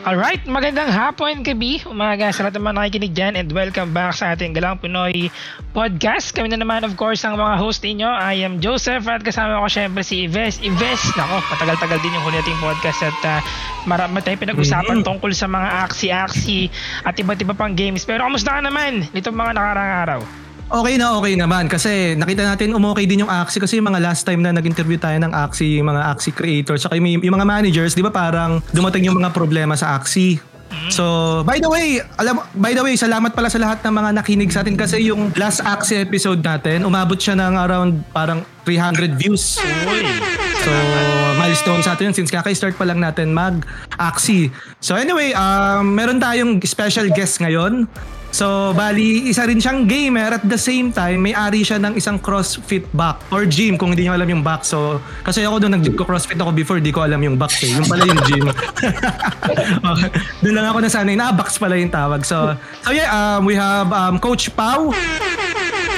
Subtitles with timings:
[0.00, 4.32] Alright, magandang hapon, gabi, umaga sa lahat ng mga nakikinig dyan and welcome back sa
[4.32, 5.28] ating Galang Pinoy
[5.76, 6.32] podcast.
[6.32, 8.08] Kami na naman of course ang mga host ninyo.
[8.08, 10.56] I am Joseph at kasama ko syempre si Ives.
[10.64, 13.40] Ives, nako, matagal-tagal din yung huli nating podcast at uh,
[13.84, 15.08] marami tayong pinag-usapan mm-hmm.
[15.12, 16.72] tungkol sa mga aksi-aksi
[17.04, 18.08] at iba't iba pang games.
[18.08, 20.20] Pero kamusta ka naman nitong mga nakarang araw?
[20.70, 24.22] Okay na okay naman kasi nakita natin umokay din yung Axie kasi yung mga last
[24.22, 27.98] time na nag-interview tayo ng Axie, yung mga Axie creators, saka yung, yung mga managers,
[27.98, 30.38] di ba parang dumating yung mga problema sa Axie.
[30.38, 30.94] Mm-hmm.
[30.94, 31.04] So,
[31.42, 34.62] by the way, alam by the way, salamat pala sa lahat ng mga nakinig sa
[34.62, 39.58] atin kasi yung last Axie episode natin, umabot siya ng around parang 300 views.
[40.62, 40.70] So,
[41.34, 44.54] milestone sa atin yun since kaka-start pa lang natin mag-Axie.
[44.78, 47.90] So anyway, um, meron tayong special guest ngayon.
[48.30, 52.86] So, bali, isa rin siyang gamer at the same time, may-ari siya ng isang CrossFit
[52.94, 54.62] back or gym kung hindi niyo alam yung back.
[54.62, 57.74] So, kasi ako doon nag-CrossFit ako before, di ko alam yung back eh.
[57.74, 58.46] Yung pala yung gym.
[59.90, 60.10] okay.
[60.46, 62.22] Doon lang ako nasanay na, ah, box pala yung tawag.
[62.22, 62.54] So,
[62.86, 64.94] so yeah, um, we have um, Coach Pau.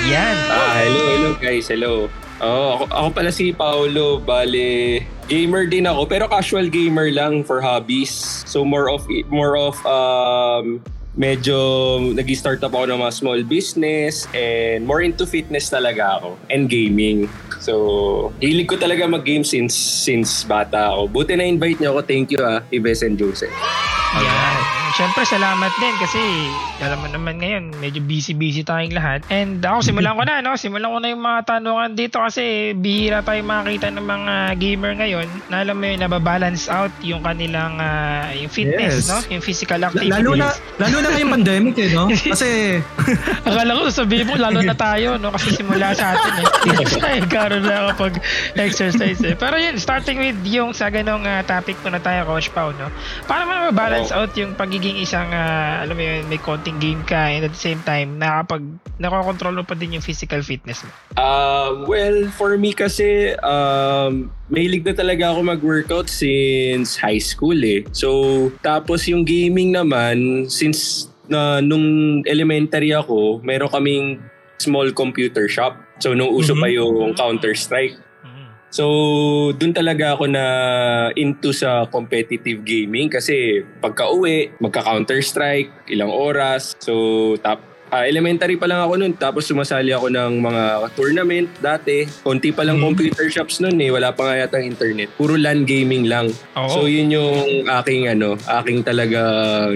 [0.08, 0.34] Yan.
[0.50, 2.10] Ah, hello, hello guys, hello.
[2.42, 7.62] Oh, ako, ako pala si Paolo, bale gamer din ako pero casual gamer lang for
[7.62, 8.42] hobbies.
[8.44, 11.56] So more of more of um medyo
[12.16, 17.28] nag-start up ako ng mga small business and more into fitness talaga ako and gaming.
[17.60, 21.12] So, hilig ko talaga mag-game since since bata ako.
[21.12, 22.00] Buti na invite niyo ako.
[22.08, 23.52] Thank you ah, Ives and Joseph.
[24.18, 24.81] Yeah.
[24.92, 26.20] Siyempre, salamat din kasi
[26.82, 29.24] alam mo naman ngayon, medyo busy-busy tayong lahat.
[29.32, 30.52] And ako, simulan ko na, no?
[30.58, 35.26] Simulan ko na yung mga tanungan dito kasi bihira tayong makakita ng mga gamer ngayon
[35.48, 39.08] na alam mo yun, nababalance out yung kanilang uh, yung fitness, yes.
[39.08, 39.18] no?
[39.32, 40.12] Yung physical activities.
[40.12, 42.04] Lalo na, lalo na ngayong pandemic eh, no?
[42.34, 42.48] Kasi...
[43.48, 45.32] Akala ko sabihin mo, lalo na tayo, no?
[45.32, 46.46] Kasi simula sa atin eh.
[46.68, 48.20] Hindi karoon na kapag
[48.60, 49.38] exercise eh.
[49.38, 52.92] Pero yun, starting with yung sa ganong uh, topic ko na tayo, Coach Pao, no?
[53.24, 54.26] Paano mo mabalance oh.
[54.26, 57.54] out yung pagiging pagiging isang uh, alam mo yun, may konting game ka and at
[57.54, 58.66] the same time nakapag
[58.98, 60.90] nakokontrol mo pa din yung physical fitness mo?
[61.14, 67.86] Uh, well, for me kasi um, mahilig na talaga ako mag-workout since high school eh.
[67.94, 74.18] So, tapos yung gaming naman, since na uh, nung elementary ako, meron kaming
[74.58, 75.78] small computer shop.
[76.02, 76.66] So, nung uso mm-hmm.
[76.66, 78.01] pa yung Counter-Strike.
[78.72, 80.44] So, dun talaga ako na
[81.12, 86.72] into sa competitive gaming kasi pagka uwi, magka-counter-strike, ilang oras.
[86.80, 87.60] So, tap,
[87.92, 90.62] uh, elementary pa lang ako noon tapos sumasali ako ng mga
[90.96, 92.08] tournament dati.
[92.24, 92.84] Konti pa lang mm.
[92.88, 95.12] computer shops noon eh, wala pa nga yata internet.
[95.20, 96.32] Puro LAN gaming lang.
[96.56, 96.72] Oh.
[96.72, 99.20] So yun yung aking ano, aking talaga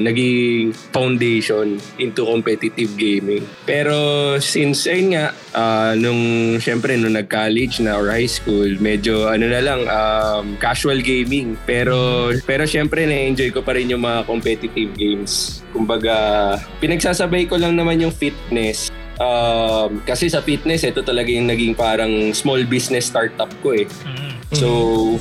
[0.00, 3.44] naging foundation into competitive gaming.
[3.68, 3.94] Pero
[4.40, 9.60] since ayun nga uh, nung syempre nung nag-college na or high school, medyo ano na
[9.60, 11.54] lang um, casual gaming.
[11.68, 15.60] Pero pero syempre na-enjoy ko pa rin yung mga competitive games.
[15.76, 18.90] Kumbaga, pinagsasabay ko lang naman yung fitness.
[19.16, 23.88] Um, kasi sa fitness, ito talaga yung naging parang small business startup ko eh.
[23.88, 24.26] Mm-hmm.
[24.54, 24.68] So,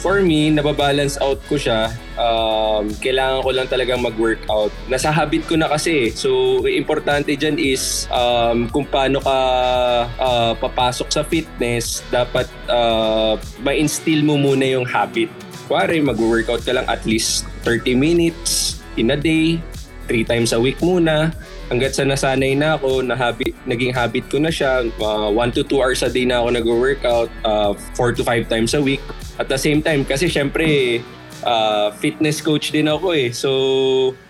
[0.05, 1.89] for me, nababalance out ko siya.
[2.13, 4.69] Um, kailangan ko lang talagang mag-workout.
[4.85, 6.07] Nasa habit ko na kasi.
[6.07, 6.09] Eh.
[6.13, 9.37] So, importante dyan is um, kung paano ka
[10.21, 15.31] uh, papasok sa fitness, dapat uh, ma-instill mo muna yung habit.
[15.65, 19.57] Kuwari, mag-workout ka lang at least 30 minutes in a day
[20.05, 21.33] three times a week muna.
[21.65, 24.85] Hanggat sa nasanay na ako, na habit, naging habit ko na siya.
[25.01, 28.77] Uh, one to two hours a day na ako nag-workout, uh, four to five times
[28.77, 29.01] a week.
[29.41, 31.01] At the same time, kasi syempre,
[31.45, 33.29] uh, fitness coach din ako eh.
[33.33, 33.49] So,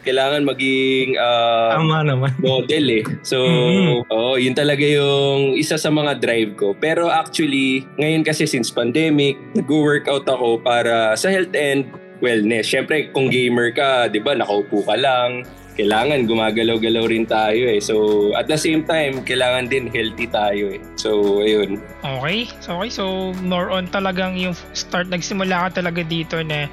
[0.08, 2.32] kailangan maging uh, Tama naman.
[2.44, 3.04] model eh.
[3.24, 4.12] So, mm-hmm.
[4.12, 6.76] oh, yun talaga yung isa sa mga drive ko.
[6.76, 11.92] Pero actually, ngayon kasi since pandemic, nag-workout ako para sa health and
[12.24, 12.68] wellness.
[12.68, 15.44] Syempre, kung gamer ka, di ba, nakaupo ka lang,
[15.76, 17.84] kailangan gumagalaw-galaw rin tayo eh.
[17.84, 20.82] So, at the same time, kailangan din healthy tayo eh.
[20.96, 21.84] So, ayun.
[22.00, 22.48] Okay.
[22.64, 22.90] So, okay.
[22.90, 26.72] So, more on talagang yung start, nagsimula ka talaga dito na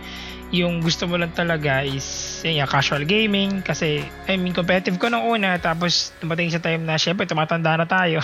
[0.52, 2.04] yung gusto mo lang talaga is
[2.44, 3.64] yun, yung casual gaming.
[3.64, 7.88] Kasi I mean competitive ko nung una tapos dumating sa time na syempre tumatanda na
[7.88, 8.20] tayo.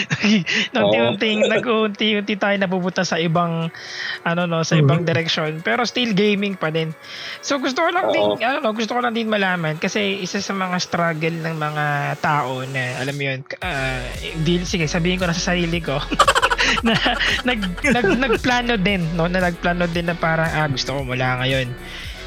[0.74, 3.68] Nag-unti-unti nag-unti-unti tayo napupunta sa ibang
[4.22, 5.10] ano no sa ibang mm-hmm.
[5.10, 5.50] direction.
[5.66, 6.94] Pero still gaming pa din.
[7.42, 10.54] So gusto ko lang din ano no, gusto ko lang din malaman kasi isa sa
[10.54, 11.84] mga struggle ng mga
[12.22, 14.06] tao na alam mo yun uh,
[14.46, 15.98] deal sige sabihin ko na sa sarili ko
[16.86, 16.92] na
[17.48, 21.68] nag, nag nagplano din no na nagplano din na parang ah gusto ko mula ngayon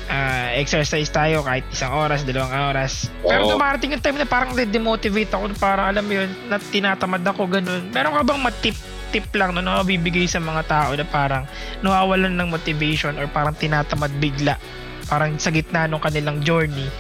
[0.08, 3.12] uh, exercise tayo kahit isang oras, dalawang oras.
[3.24, 3.50] Pero oh.
[3.56, 7.92] dumarating yung time na parang de-demotivate ako, parang alam mo yun, na tinatamad ako, ganun.
[7.92, 8.76] Meron ka bang matip
[9.12, 11.48] tip lang no, na mabibigay sa mga tao na parang
[11.80, 14.60] nawawalan ng motivation or parang tinatamad bigla
[15.08, 16.92] parang sa gitna ng kanilang journey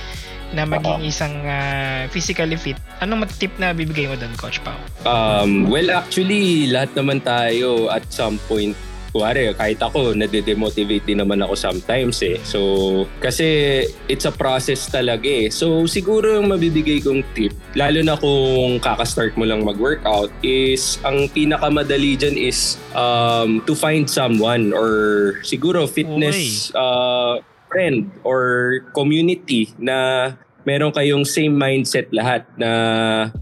[0.55, 2.77] na maging isang uh, physically fit.
[3.03, 4.77] Anong tip na bibigay mo doon, Coach Pao?
[5.03, 8.75] Um, well, actually, lahat naman tayo at some point
[9.17, 12.37] kuwari, kahit ako, nade-demotivate din naman ako sometimes eh.
[12.45, 15.49] So, kasi it's a process talaga eh.
[15.49, 21.25] So, siguro yung mabibigay kong tip, lalo na kung kakastart mo lang mag-workout, is ang
[21.33, 30.31] pinakamadali dyan is um, to find someone or siguro fitness uh, friend or community na
[30.67, 32.69] meron kayong same mindset lahat na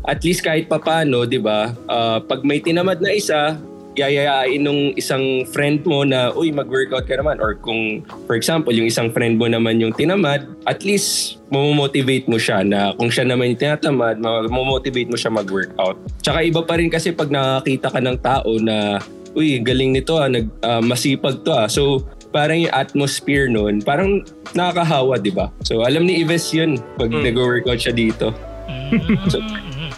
[0.06, 1.74] at least kahit papano, 'di ba?
[1.89, 3.57] Uh, pag may tinamad na isa,
[3.95, 7.39] yayayain nung isang friend mo na, uy, mag-workout ka naman.
[7.39, 12.36] Or kung, for example, yung isang friend mo naman yung tinamad, at least, motivate mo
[12.36, 14.19] siya na kung siya naman yung tinatamad,
[14.51, 15.95] motivate mo siya mag-workout.
[16.19, 19.00] Tsaka iba pa rin kasi pag nakakita ka ng tao na,
[19.31, 21.72] uy, galing nito ah, nag, uh, masipag to ah.
[21.72, 22.04] So,
[22.35, 24.19] parang yung atmosphere noon, parang
[24.51, 25.47] nakakahawa, di ba?
[25.63, 27.31] So, alam ni Ives yun pag mm.
[27.31, 28.35] nag-workout siya dito.
[28.67, 29.23] Mm.
[29.31, 29.39] so,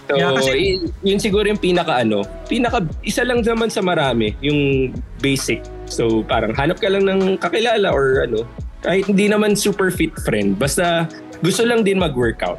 [0.08, 4.40] So, yeah, kasi, yun, yun siguro yung pinaka ano, pinaka isa lang naman sa marami,
[4.40, 5.60] yung basic.
[5.84, 8.48] So, parang hanap ka lang ng kakilala or ano,
[8.88, 11.12] kahit hindi naman super fit friend, basta
[11.44, 12.58] gusto lang din mag-workout.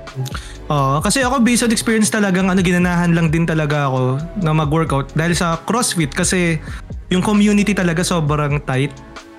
[0.69, 5.09] Oo, kasi ako based on experience talagang ano ginanahan lang din talaga ako na mag-workout
[5.17, 6.61] dahil sa CrossFit kasi
[7.09, 8.93] yung community talaga sobrang tight.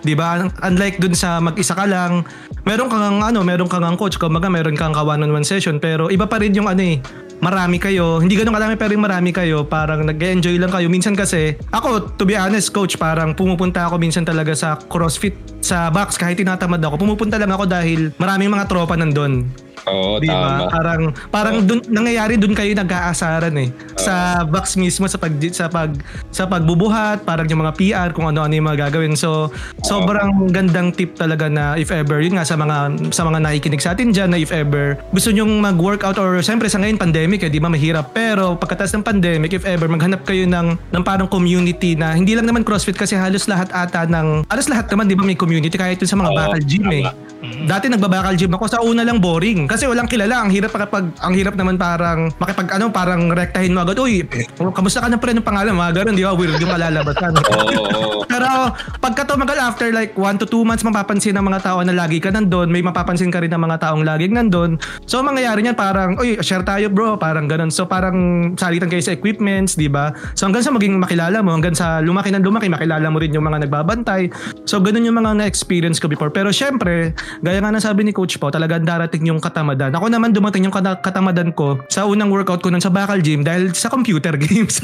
[0.03, 0.47] 'Di ba?
[0.63, 2.23] Unlike dun sa mag-isa ka lang,
[2.63, 6.39] meron kang ano, meron kang coach, kumbaga meron kang ka one-on-one session, pero iba pa
[6.39, 6.97] rin yung ano eh,
[7.39, 8.19] marami kayo.
[8.19, 9.63] Hindi ganoon kadami pero marami kayo.
[9.67, 10.87] Parang nag-enjoy lang kayo.
[10.91, 15.87] Minsan kasi, ako, to be honest, coach, parang pumupunta ako minsan talaga sa CrossFit sa
[15.91, 16.99] box kahit tinatamad ako.
[16.99, 19.47] Pumupunta lang ako dahil maraming mga tropa nandun.
[19.87, 20.35] Oo, diba?
[20.35, 20.65] tama.
[20.67, 21.65] Parang parang oh.
[21.65, 23.69] dun, nangyayari doon kayo nag-aasaran eh.
[23.71, 24.03] Oh.
[24.03, 25.91] Sa box mismo sa pag sa pag
[26.33, 29.15] sa pagbubuhat, parang yung mga PR kung ano-ano yung mga gagawin.
[29.15, 29.85] So, oh.
[29.85, 33.95] sobrang gandang tip talaga na if ever yun nga sa mga sa mga nakikinig sa
[33.95, 37.61] atin diyan na if ever gusto niyo mag-workout or siyempre sa ngayon pandemic eh, di
[37.61, 38.11] ba mahirap.
[38.11, 42.49] Pero pagkatapos ng pandemic, if ever maghanap kayo ng ng parang community na hindi lang
[42.49, 46.01] naman CrossFit kasi halos lahat ata ng halos lahat naman di ba may community kahit
[46.01, 47.05] sa mga oh, bakal gym eh.
[47.39, 50.41] Dati nagbabakal gym ako sa una lang boring kasi walang kilala.
[50.41, 54.01] Ang hirap kapag ang hirap naman parang makipag ano parang rektahin mo agad.
[54.01, 54.25] Uy,
[54.57, 55.77] kamusta ka na pre ng pangalan?
[55.77, 56.33] Mga ganun, di ba?
[56.33, 57.31] Weird yung kalalabasan.
[57.53, 58.25] oh.
[58.25, 62.17] Pero pagka tumagal after like 1 to 2 months mapapansin ng mga tao na lagi
[62.17, 64.81] ka nandoon, may mapapansin ka rin ng mga taong laging nandoon.
[65.05, 67.69] So mangyayari niyan parang, uy, share tayo bro, parang ganun.
[67.69, 68.17] So parang
[68.57, 70.09] salitan kayo sa equipments, di ba?
[70.33, 73.45] So hanggang sa maging makilala mo, hanggang sa lumaki ng lumaki, makilala mo rin yung
[73.45, 74.33] mga nagbabantay.
[74.65, 76.33] So ganun yung mga na-experience ko before.
[76.33, 77.13] Pero syempre,
[77.45, 79.91] gaya nga na sabi ni Coach Pao, talagang darating yung katamadan.
[79.91, 83.75] Ako naman dumating yung katamadan ko sa unang workout ko nun sa Bakal Gym dahil
[83.75, 84.79] sa computer games.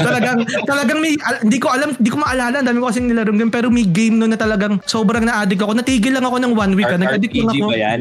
[0.00, 1.12] talagang, talagang may,
[1.44, 4.32] hindi ko alam, hindi ko maalala, dami ko kasi nilarong game, pero may game nun
[4.32, 5.76] na talagang sobrang na-addict ako.
[5.76, 6.88] Natigil lang ako ng one week.
[6.88, 7.68] R- nag-addict lang ako.
[7.68, 8.00] ba yan?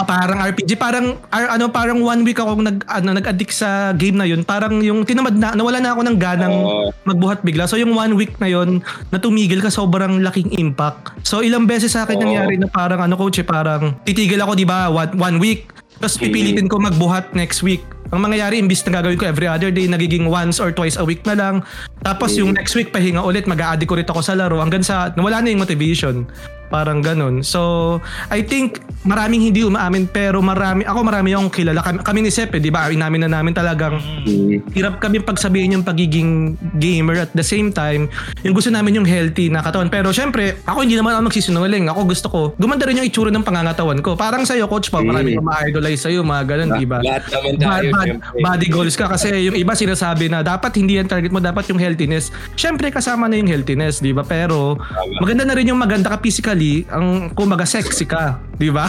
[0.00, 0.76] Ah, parang RPG.
[0.80, 4.42] Parang, ar, ano, parang one week ako nag, ano, nag-addict sa game na yun.
[4.42, 6.88] Parang yung tinamad na, nawala na ako ng ganang oh.
[7.04, 7.68] magbuhat bigla.
[7.68, 8.80] So yung one week na yun,
[9.12, 11.12] na tumigil ka, sobrang laking impact.
[11.22, 12.22] So ilang beses sa akin oh.
[12.24, 15.72] nangyari na parang ano coach eh, parang titigil ako di ba one, one week
[16.02, 17.86] tapos pipilitin ko magbuhat next week.
[18.12, 21.24] Ang mangyayari, imbis na gagawin ko every other day, nagiging once or twice a week
[21.24, 21.64] na lang.
[22.04, 25.48] Tapos yung next week, pahinga ulit, mag-a-addict ulit ako sa laro hanggang sa nawala na
[25.48, 26.28] yung motivation.
[26.72, 27.44] Parang ganun.
[27.44, 28.00] So,
[28.32, 31.84] I think maraming hindi umaamin pero marami ako marami akong kilala.
[31.84, 32.88] Kami, kami ni Sep, eh, 'di ba?
[32.88, 34.72] Inamin na namin talagang mm.
[34.72, 38.08] hirap kami pagsabihin yung pagiging gamer at the same time,
[38.40, 39.92] yung gusto namin yung healthy na katawan.
[39.92, 41.92] Pero syempre, ako hindi naman ako magsisinungaling.
[41.92, 44.16] Ako gusto ko gumanda rin yung itsura ng pangangatawan ko.
[44.16, 45.44] Parang sa iyo, coach pa, marami mm.
[45.44, 47.04] ma-idolize sa iyo, mga ganun, 'di ba?
[47.04, 47.88] Lahat naman tayo.
[47.92, 51.38] Bad, bad, body goals ka kasi yung iba sinasabi na dapat hindi yan target mo,
[51.38, 52.34] dapat yung healthiness.
[52.58, 54.26] Syempre kasama na yung healthiness, 'di ba?
[54.26, 54.78] Pero
[55.22, 58.86] maganda na rin yung maganda ka physically ang kumaga sexy ka, di ba?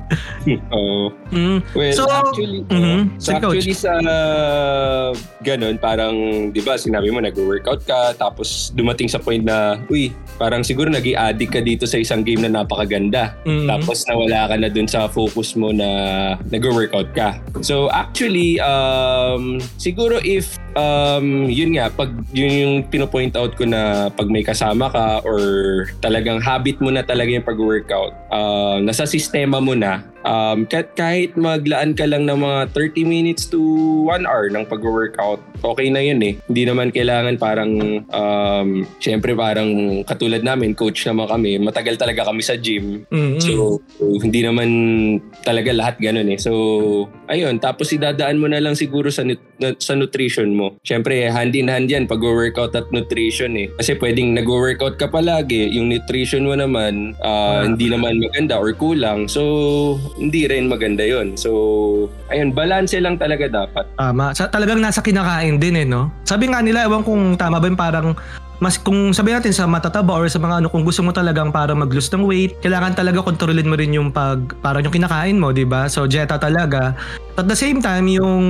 [0.74, 1.12] Oo.
[1.32, 1.58] mm.
[1.72, 3.16] Well, so, actually, mm-hmm.
[3.16, 6.14] so actually sa uh, ganun, parang,
[6.50, 11.04] di ba, sinabi mo, nag-workout ka, tapos dumating sa point na, uy, parang siguro nag
[11.04, 13.36] addict ka dito sa isang game na napakaganda.
[13.46, 13.68] Mm-hmm.
[13.70, 15.88] Tapos nawala ka na dun sa focus mo na
[16.50, 17.38] nag-workout ka.
[17.62, 24.10] So actually, um, siguro if um, yun nga, pag yun yung pinopoint out ko na
[24.10, 25.40] pag may kasama ka or
[26.02, 31.30] talagang habit mo na talaga yung pag-workout, uh, nasa sistema mo na, Um, kahit, kahit
[31.36, 33.60] maglaan ka lang ng mga 30 minutes to
[34.08, 36.34] 1 hour ng pag-workout, okay na yun eh.
[36.48, 37.72] Hindi naman kailangan parang,
[38.08, 43.04] um, syempre parang katulad namin, coach naman kami, matagal talaga kami sa gym.
[43.12, 43.40] Mm-mm.
[43.40, 44.68] So, hindi naman
[45.44, 46.40] talaga lahat ganun eh.
[46.40, 46.52] So,
[47.28, 47.60] ayun.
[47.60, 50.80] Tapos idadaan mo na lang siguro sa, nut- sa nutrition mo.
[50.84, 53.68] Syempre, hand in hand yan pag-workout at nutrition eh.
[53.76, 59.28] Kasi pwedeng nag-workout ka palagi, yung nutrition mo naman ah, hindi naman maganda or kulang.
[59.28, 59.42] So,
[60.14, 61.50] hindi rin maganda yon So,
[62.30, 63.84] ayun, balance lang talaga dapat.
[63.98, 64.30] Tama.
[64.30, 66.10] Sa, talagang nasa kinakain din eh, no?
[66.22, 68.08] Sabi nga nila, ewan kung tama ba yung parang
[68.62, 71.74] mas kung sabi natin sa matataba or sa mga ano kung gusto mo talagang para
[71.74, 75.66] mag-lose ng weight, kailangan talaga kontrolin mo rin yung pag parang yung kinakain mo, 'di
[75.66, 75.90] ba?
[75.90, 76.94] So dieta talaga.
[77.34, 78.44] At the same time, yung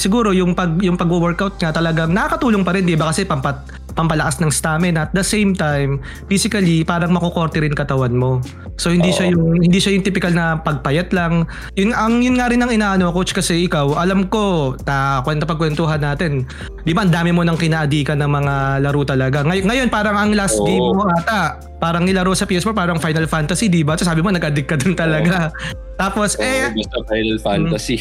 [0.00, 3.12] siguro yung pag yung pag-workout nga talagang nakakatulong pa rin, 'di ba?
[3.12, 5.98] Kasi pampat pampalakas ng stamina at the same time
[6.30, 8.40] physically parang makukorte rin katawan mo.
[8.80, 11.44] So hindi siya yung hindi siya yung typical na pagpayat lang.
[11.76, 16.00] Yun ang yun nga rin ang inaano coach kasi ikaw, alam ko ta kwenta pagkwentuhan
[16.00, 16.48] natin.
[16.80, 19.44] Di ba ang dami mo nang kinaadikan ng mga laro talaga.
[19.50, 20.66] Ngay- ngayon parang ang last Oo.
[20.70, 23.98] game mo ata, parang nilaro sa PS4 parang Final Fantasy, di ba?
[23.98, 25.50] So sabi mo nag-addict ka din talaga.
[25.98, 27.98] Tapos eh So, basta Final Fantasy.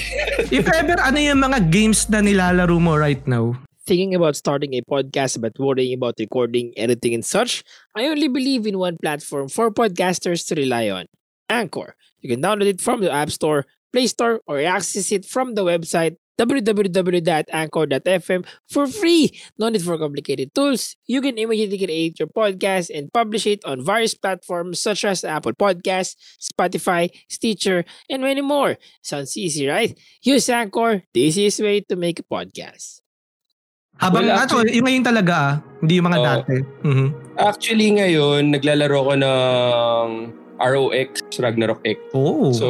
[0.53, 3.58] if ever ano yung mga games na nilalaro mo right now?
[3.89, 7.65] Thinking about starting a podcast but worrying about recording, editing, and such,
[7.98, 11.10] I only believe in one platform for podcasters to rely on
[11.50, 11.98] Anchor.
[12.22, 15.65] You can download it from the App Store, Play Store, or access it from the
[15.65, 18.41] website www.anchor.fm
[18.72, 19.27] for free.
[19.60, 20.96] No need for complicated tools.
[21.05, 25.51] You can immediately create your podcast and publish it on various platforms such as Apple
[25.53, 28.77] Podcasts, Spotify, Stitcher, and many more.
[29.03, 29.91] Sounds easy, right?
[30.24, 33.03] Use Anchor, the easiest way to make a podcast.
[34.00, 35.53] Habang Well, ano, yung ngayon talaga ah,
[35.84, 36.24] hindi yung mga Oo.
[36.24, 36.55] dati.
[36.88, 37.08] Mhm.
[37.36, 40.08] Actually ngayon, naglalaro ko ng
[40.60, 41.98] ROX, Ragnarok X.
[42.12, 42.51] Oh.
[42.51, 42.68] So,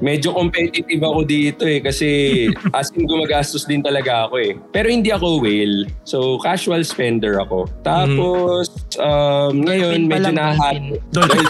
[0.00, 2.08] medyo competitive ako dito eh kasi
[2.76, 4.52] as in gumagastos din talaga ako eh.
[4.70, 5.88] Pero hindi ako whale.
[6.04, 7.66] So, casual spender ako.
[7.80, 8.68] Tapos,
[9.00, 11.00] um, ngayon Dolphin medyo.
[11.10, 11.44] Dolphin.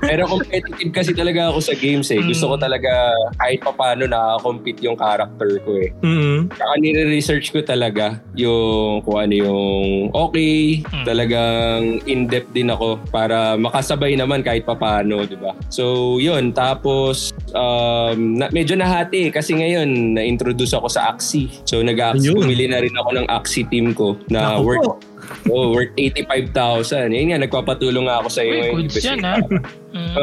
[0.08, 2.20] Pero competitive kasi talaga ako sa games eh.
[2.20, 5.90] Gusto ko talaga kahit pa paano na-compete yung character ko eh.
[6.00, 6.52] Mhm.
[6.56, 9.68] Saka nire-research ko talaga yung kung ano yung
[10.12, 11.04] okay, Hmm.
[11.04, 15.56] talagang in-depth din ako para makasabay naman kahit papaano, di ba?
[15.66, 16.52] So, yun.
[16.52, 21.48] Tapos, um, na, medyo nahati kasi ngayon na-introduce ako sa Axie.
[21.64, 22.44] So, nag-Axie, Ayun.
[22.44, 24.92] bumili na rin ako ng Axie team ko na Naku worth, po.
[25.54, 27.10] oh, worth 85,000.
[27.10, 29.36] Yun nga, nagpapatulong nga ako sa iyo Uy, kasi- yan ha.
[29.90, 30.14] Mm.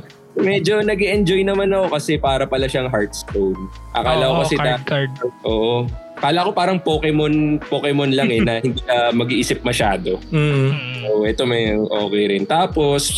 [0.40, 3.58] Medyo nag enjoy naman ako kasi para pala siyang Hearthstone.
[3.92, 5.10] Akala ko Oo, kasi card, da- card.
[5.44, 5.76] Oo.
[6.20, 10.20] Kala ko parang Pokemon Pokemon lang eh na hindi ka mag-iisip masyado.
[10.28, 10.68] Mm.
[11.00, 12.44] So ito may okay rin.
[12.44, 13.08] Tapos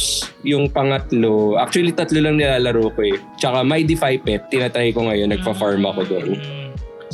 [0.46, 3.18] yung pangatlo, actually tatlo lang nilalaro ko eh.
[3.38, 6.61] Tsaka My Defy Pet, tinatry ko ngayon, nagpa-farm ako doon.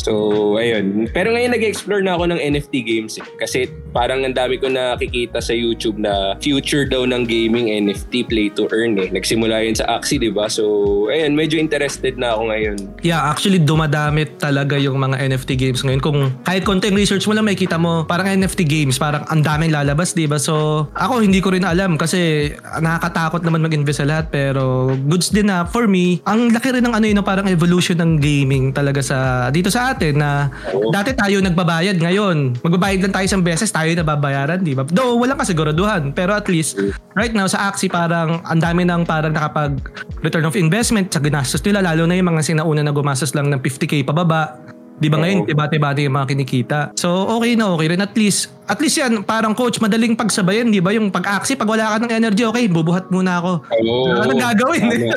[0.00, 1.10] So ayun.
[1.12, 3.26] Pero ngayon nag-explore na ako ng NFT games eh.
[3.38, 8.48] Kasi parang ang dami ko nakikita sa YouTube na future daw ng gaming NFT play
[8.54, 9.10] to earn eh.
[9.10, 10.46] Nagsimula yun sa Axie, di ba?
[10.46, 10.64] So
[11.10, 12.76] ayun, medyo interested na ako ngayon.
[13.02, 16.00] Yeah, actually dumadami talaga yung mga NFT games ngayon.
[16.00, 20.14] Kung kahit konting research mo lang makikita mo, parang NFT games, parang ang daming lalabas,
[20.14, 20.38] 'di ba?
[20.38, 25.50] So, ako hindi ko rin alam kasi nakakatakot naman mag-invest sa lahat pero goods din
[25.50, 29.18] na for me, ang laki rin ng ano yun, parang evolution ng gaming talaga sa
[29.50, 30.90] dito sa atin na Oo.
[30.92, 32.60] dati tayo nagbabayad ngayon.
[32.60, 34.82] Magbabayad lang tayo isang beses, tayo nababayaran, 'di ba?
[34.88, 36.78] Though walang kasiguraduhan, pero at least
[37.16, 39.80] right now sa Axie parang ang dami nang parang nakapag
[40.22, 43.60] return of investment sa ginastos nila lalo na yung mga sinauna na gumastos lang ng
[43.60, 44.56] 50k pababa.
[44.98, 45.46] Di ba ngayon, Oo.
[45.46, 46.78] tiba-tiba yung mga kinikita.
[46.98, 48.02] So, okay na okay rin.
[48.02, 50.90] At least, at least yan, parang coach, madaling pagsabayan, di ba?
[50.90, 53.52] Yung pag-aksi, pag wala ka ng energy, okay, bubuhat muna ako.
[53.62, 54.10] Oo.
[54.10, 54.82] Ka nang gagawin.
[54.84, 55.16] Tama.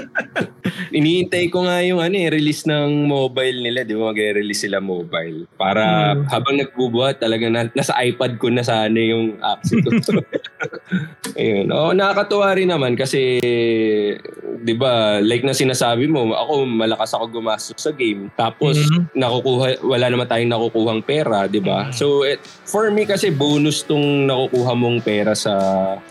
[0.97, 4.13] Iniintay ko nga yung ano eh, release ng mobile nila, di ba?
[4.13, 5.49] Mag-release sila mobile.
[5.57, 6.29] Para Hmm.
[6.29, 9.89] habang nagbubuhat, talaga na, nasa iPad ko na sana yung apps ito.
[11.33, 11.67] Ayun.
[11.71, 13.39] Oo, nakakatuwa rin naman kasi,
[14.61, 18.29] di ba, like na sinasabi mo, ako malakas ako gumastos sa game.
[18.35, 19.15] Tapos, Mhm.
[19.17, 21.87] nakukuha, wala naman tayong nakukuhang pera, di ba?
[21.87, 21.95] Mhm.
[21.95, 25.53] So, it, for me kasi bonus tong nakukuha mong pera sa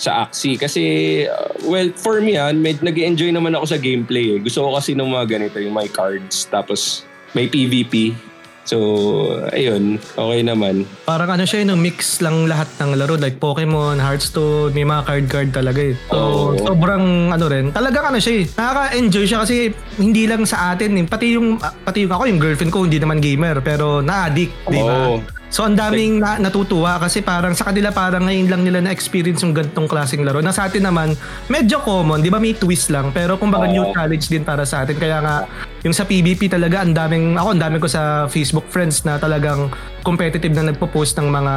[0.01, 0.57] sa Axie.
[0.57, 0.83] Kasi,
[1.29, 4.37] uh, well, for me, ah, med, nag-enjoy naman ako sa gameplay.
[4.37, 4.39] Eh.
[4.41, 7.05] Gusto ko kasi ng mga ganito, yung may cards, tapos
[7.37, 8.17] may PvP.
[8.71, 8.79] So,
[9.51, 10.87] ayun, okay naman.
[11.03, 13.19] Parang ano siya, no, mix lang lahat ng laro.
[13.19, 15.99] Like Pokemon, Hearthstone, may mga card-card talaga eh.
[16.07, 16.63] So, Oo.
[16.63, 17.75] sobrang ano rin.
[17.75, 18.45] Talagang ano siya eh.
[18.47, 21.03] Nakaka-enjoy siya kasi hindi lang sa atin eh.
[21.03, 23.59] Pati yung, ah, pati yung ako, yung girlfriend ko, hindi naman gamer.
[23.59, 25.19] Pero na-addict, di ba?
[25.51, 29.51] So ang daming na, natutuwa kasi parang sa kanila parang ngayon lang nila na-experience yung
[29.51, 30.39] gantong klaseng laro.
[30.39, 31.19] Na sa atin naman,
[31.51, 33.11] medyo common, di ba may twist lang.
[33.11, 33.75] Pero kumbaga Oo.
[33.75, 34.95] new challenge din para sa atin.
[34.95, 35.51] Kaya nga,
[35.83, 39.75] yung sa PvP talaga, ang daming, ako ang daming ko sa Facebook friends na talagang
[40.07, 41.55] competitive na nagpo-post ng mga,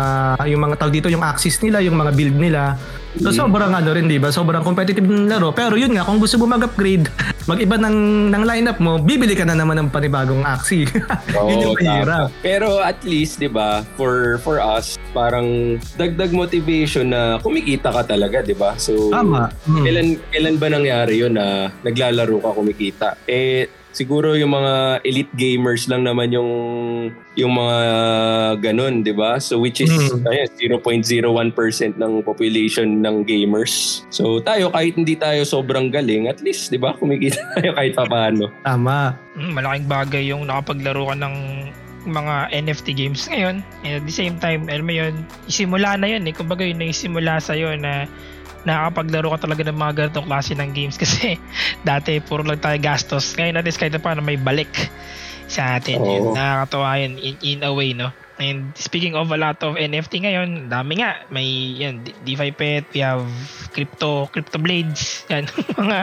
[0.49, 2.73] yung mga tawag dito, yung axis nila, yung mga build nila.
[3.21, 4.33] So sobrang ano rin, di ba?
[4.33, 5.53] Sobrang competitive ng laro.
[5.53, 7.05] Pero yun nga, kung gusto mo mag-upgrade,
[7.45, 10.89] mag-iba ng, ng lineup mo, bibili ka na naman ng panibagong axis.
[11.49, 12.33] yun yung mahirap.
[12.41, 18.41] Pero at least, 'di ba, for for us, parang dagdag motivation na kumikita ka talaga,
[18.41, 18.73] 'di ba?
[18.79, 19.51] So Tama.
[19.67, 19.83] Mm.
[19.83, 23.07] Kailan kailan ba nangyari 'yon na naglalaro ka kumikita?
[23.27, 26.49] Eh siguro yung mga elite gamers lang naman yung
[27.33, 27.77] yung mga
[28.59, 29.37] ganun, 'di ba?
[29.37, 30.25] So which is Mm.
[30.27, 30.49] ayun,
[30.81, 34.03] 0.01% ng population ng gamers.
[34.09, 38.49] So tayo kahit hindi tayo sobrang galing, at least 'di ba, kumikita tayo kahit papaano.
[38.65, 39.15] Tama.
[39.33, 41.35] Mm, malaking bagay yung nakapaglaro ka ng
[42.03, 43.63] mga NFT games ngayon.
[43.83, 46.33] And at the same time, alam mo yun, isimula na yun eh.
[46.35, 48.07] Kumbaga yun na isimula sa'yo na
[48.63, 51.35] nakakapaglaro ka talaga ng mga ganitong klase ng games kasi
[51.83, 53.35] dati puro lang tayo gastos.
[53.35, 54.71] Ngayon at least kahit na paano may balik
[55.47, 55.99] sa atin.
[56.01, 56.09] Oo.
[56.09, 58.11] Yun, nakakatawa yun in, in a way, no?
[58.41, 61.21] And speaking of a lot of NFT ngayon, dami nga.
[61.29, 63.21] May yan, DeFi Pet, we have
[63.69, 65.45] crypto, crypto blades, yan,
[65.77, 65.97] mga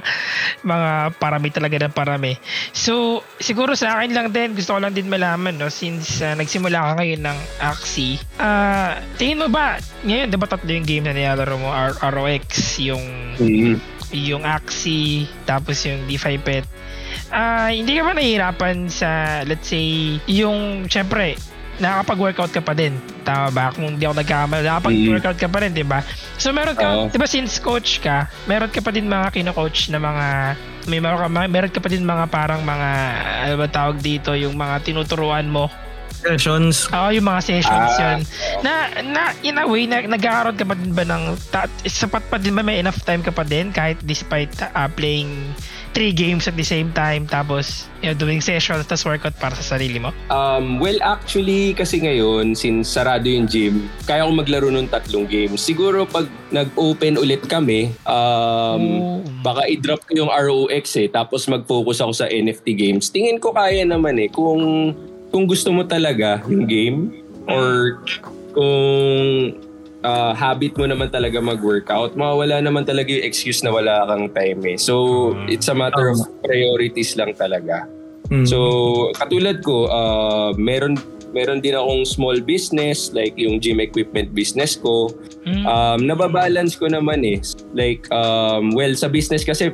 [0.63, 2.39] mga parami talaga ng parami.
[2.71, 6.95] So, siguro sa akin lang din, gusto ko lang din malaman, no, since ah, nagsimula
[6.95, 11.15] ka ngayon ng Axie, ah, tingin mo ba, ngayon, di ba tatlo yung game na
[11.15, 13.03] nilalaro mo, R- ROX, yung
[14.15, 16.67] yung Axie, tapos yung DeFi Pet,
[17.31, 21.39] ah hindi ka ba nahihirapan sa, let's say, yung, syempre,
[21.81, 22.95] nakakapag-workout ka pa din.
[23.25, 23.65] Tama ba?
[23.73, 26.05] Kung hindi ako nagkamali, nakakapag-workout ka pa rin, di ba?
[26.37, 29.97] So, meron ka, di ba, since coach ka, meron ka pa din mga kino-coach na
[29.97, 30.27] mga,
[30.93, 32.89] may meron ka, meron ka pa din mga parang mga,
[33.49, 35.73] ano ba tawag dito, yung mga tinuturuan mo
[36.21, 36.85] Sessions.
[36.93, 38.19] Oo, yung mga sessions Ah, yun.
[38.61, 42.37] Na, na, in a way, na, nagkakaroon ka pa din ba ng, ta, sapat pa
[42.37, 45.33] din ba may enough time ka pa din kahit despite uh, playing
[45.91, 49.77] three games at the same time tapos you know, doing sessions tapos workout para sa
[49.77, 50.15] sarili mo?
[50.31, 55.61] Um, well, actually, kasi ngayon, since sarado yung gym, kaya ko maglaro ng tatlong games.
[55.61, 59.21] Siguro pag nag-open ulit kami, um, Oh.
[59.43, 63.11] baka i-drop ko yung ROX eh, tapos mag-focus ako sa NFT games.
[63.11, 64.95] Tingin ko kaya naman eh, kung,
[65.29, 66.99] kung gusto mo talaga yung game,
[67.47, 67.99] or
[68.55, 69.55] kung
[70.05, 74.61] ah, habit mo naman talaga mag-workout, mawala naman talaga yung excuse na wala kang time
[74.75, 74.79] eh.
[74.81, 77.89] So, it's a matter of priorities lang talaga.
[78.31, 78.47] Mm.
[78.47, 78.59] So,
[79.19, 80.95] katulad ko, uh, meron
[81.31, 85.15] meron din akong small business like yung gym equipment business ko.
[85.47, 85.65] Mm.
[85.67, 87.39] Um, nababalance ko naman eh.
[87.75, 89.71] Like, um, well, sa business kasi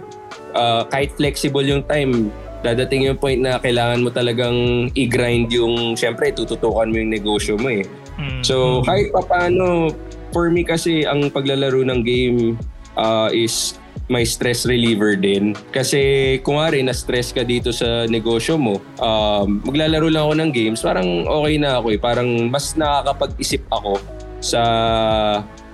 [0.52, 2.28] uh, kahit flexible yung time,
[2.60, 7.72] dadating yung point na kailangan mo talagang i-grind yung, syempre, tututukan mo yung negosyo mo
[7.72, 7.84] eh.
[8.16, 8.40] Mm.
[8.40, 9.92] So, kahit pa paano,
[10.36, 12.60] for me kasi ang paglalaro ng game
[13.00, 13.80] uh, is
[14.12, 15.56] may stress reliever din.
[15.72, 20.50] Kasi kung nga rin na-stress ka dito sa negosyo mo, um, maglalaro lang ako ng
[20.52, 21.98] games, parang okay na ako eh.
[21.98, 23.96] Parang mas nakakapag-isip ako
[24.44, 24.62] sa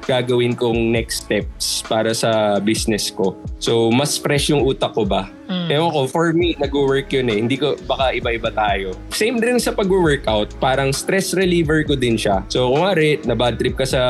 [0.04, 3.38] gagawin kong next steps para sa business ko.
[3.62, 5.30] So, mas fresh yung utak ko ba?
[5.46, 5.68] Mm.
[5.68, 7.38] Ewan ko, for me, nag-work yun eh.
[7.38, 8.96] Hindi ko, baka iba-iba tayo.
[9.14, 12.42] Same din sa pag-workout, parang stress reliever ko din siya.
[12.50, 14.02] So, kung nga na bad trip ka sa,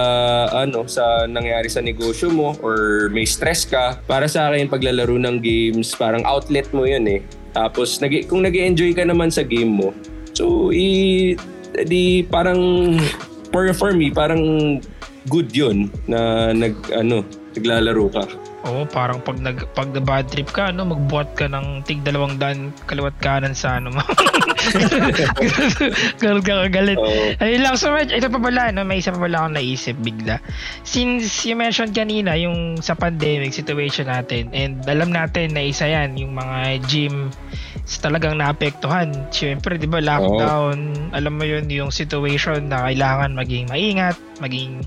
[0.52, 5.42] ano, sa nangyari sa negosyo mo or may stress ka, para sa akin, paglalaro ng
[5.42, 7.20] games, parang outlet mo yun eh.
[7.52, 9.92] Tapos, nag kung nag enjoy ka naman sa game mo,
[10.32, 11.36] so, i,
[11.84, 12.96] di parang,
[13.52, 14.80] for, for me, parang
[15.28, 17.22] good yun na nag, ano,
[17.54, 18.24] naglalaro ka.
[18.62, 22.38] Oo, parang pag nag pag na bad trip ka, ano, magbuhat ka ng tig dalawang
[22.38, 23.98] daan kaliwat kanan sa ano mo.
[26.22, 26.94] Ganun ka kagalit.
[26.94, 27.34] Oo.
[27.42, 30.38] Ayun lang, so medyo- ito pa pala, no, may isa pa pala akong naisip bigla.
[30.86, 36.14] Since you mentioned kanina yung sa pandemic situation natin and alam natin na isa yan,
[36.14, 37.34] yung mga gym
[37.86, 39.10] talagang naapektuhan.
[39.34, 44.82] Siyempre, di ba, lockdown, alam mo yun, yung situation na kailangan maging maingat, maging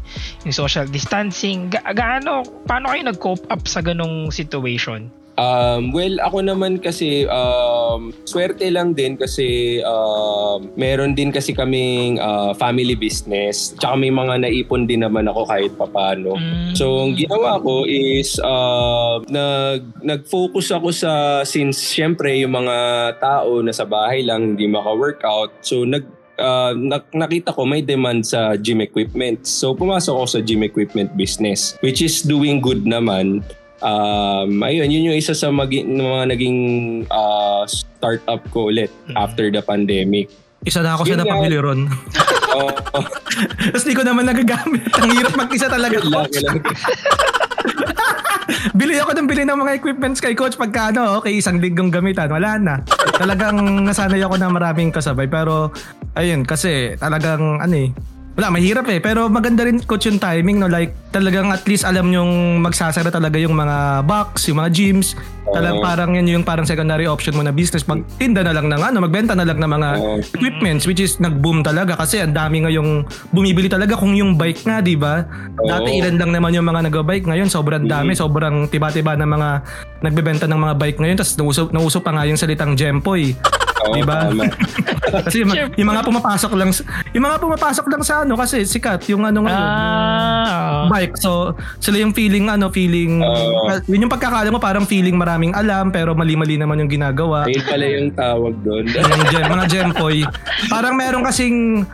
[0.47, 1.67] yung social distancing.
[1.71, 5.24] Ga- gaano, paano kayo nag-cope up sa ganong situation?
[5.35, 12.23] Um, well, ako naman kasi um, swerte lang din kasi um, meron din kasi kaming
[12.23, 13.75] uh, family business.
[13.75, 16.39] Tsaka may mga naipon din naman ako kahit papano.
[16.39, 16.71] Mm.
[16.75, 22.75] So, ang ginawa ko is uh, nag, nag-focus ako sa since syempre yung mga
[23.19, 25.51] tao na sa bahay lang hindi maka-workout.
[25.59, 26.07] So, nag
[26.39, 29.43] uh, nak- nakita ko may demand sa gym equipment.
[29.43, 33.43] So, pumasok ako sa gym equipment business which is doing good naman.
[33.85, 36.57] Um, ayun, yun yung isa sa magi- mga naging
[37.05, 39.13] uh, startup ko ulit Mm.
[39.15, 40.25] after the pandemic.
[40.65, 41.25] Isa na ako sa Yun nga.
[41.29, 41.85] napamili ron.
[42.51, 42.69] Oo.
[43.69, 44.89] Tapos di ko naman nagagamit.
[44.89, 46.01] Ang hirap mag-isa talaga.
[46.01, 46.33] Coach.
[46.33, 46.65] kailangan.
[48.75, 52.29] bili ako ng bili ng mga equipments kay coach pagka ano, okay, isang liggong gamitan,
[52.29, 52.75] wala na.
[53.13, 55.69] Talagang nasanay ako na maraming kasabay pero
[56.13, 57.89] ayun kasi talagang ano eh,
[58.35, 58.99] wala, mahirap eh.
[58.99, 60.67] Pero maganda rin coach yung timing, no?
[60.67, 65.15] Like, talagang at least alam yung magsasara talaga yung mga box, yung mga gyms.
[65.47, 65.85] Talagang Oo.
[65.85, 67.87] parang yan yung parang secondary option mo na business.
[67.87, 70.19] Magtinda na lang ng ano, magbenta na lang ng mga Oo.
[70.35, 74.83] equipments which is nag-boom talaga kasi ang dami ngayong bumibili talaga kung yung bike nga,
[74.83, 75.23] di ba?
[75.55, 75.99] Dati Oo.
[76.03, 79.49] ilan lang naman yung mga nag-bike ngayon, sobrang dami, sobrang tiba-tiba ng mga
[80.03, 81.15] nagbebenta ng mga bike ngayon.
[81.23, 83.31] Tapos nauso, nauso pa nga yung salitang Gempoy.
[83.83, 84.31] Oo, Diba?
[84.31, 84.43] tama.
[85.27, 86.69] Kasi yung, yung mga pumapasok lang
[87.11, 89.63] yung mga pumapasok lang sa ano kasi sikat yung ano ngayon.
[89.69, 91.15] Ah, bike.
[91.19, 93.69] So, sila yung feeling ano, feeling Oo.
[93.85, 97.45] yun yung pagkakala mo parang feeling maraming alam pero mali-mali naman yung ginagawa.
[97.47, 98.83] Ayun pala yung tawag doon.
[98.89, 100.17] Yung gem, mga gempoy.
[100.67, 101.85] Parang meron kasing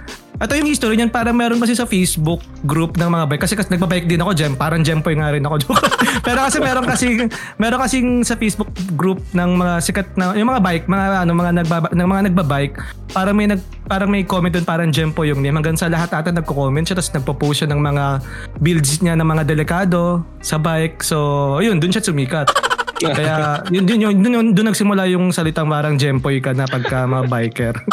[0.41, 3.41] ito yung history niyan, parang meron kasi sa Facebook group ng mga bike.
[3.45, 4.57] Kasi, kasi nagbabike din ako, gem.
[4.57, 5.61] Parang gempoy nga rin ako.
[6.25, 7.29] Pero kasi meron kasi
[7.61, 11.51] meron kasing sa Facebook group ng mga sikat na yung mga bike, mga ano, mga
[11.61, 12.75] nagbaba, ng mga nagbabike.
[13.13, 15.61] Parang may nag parang may comment doon parang gempoy yung name.
[15.61, 18.03] Hanggang sa lahat ata nagko-comment siya tapos nagpo-post siya ng mga
[18.57, 21.05] builds niya ng mga delikado sa bike.
[21.05, 21.17] So,
[21.61, 22.49] ayun, doon siya sumikat.
[23.01, 27.25] Kaya yun yun yun doon, doon nagsimula yung salitang parang gempoy ka na pagka mga
[27.27, 27.75] biker.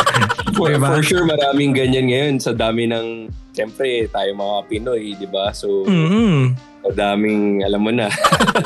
[0.58, 0.90] For, Diba?
[0.90, 5.54] for sure, maraming ganyan ngayon sa dami ng, siyempre, tayo mga Pinoy, di ba?
[5.54, 6.56] So, mm
[6.88, 8.08] sa daming, alam mo na.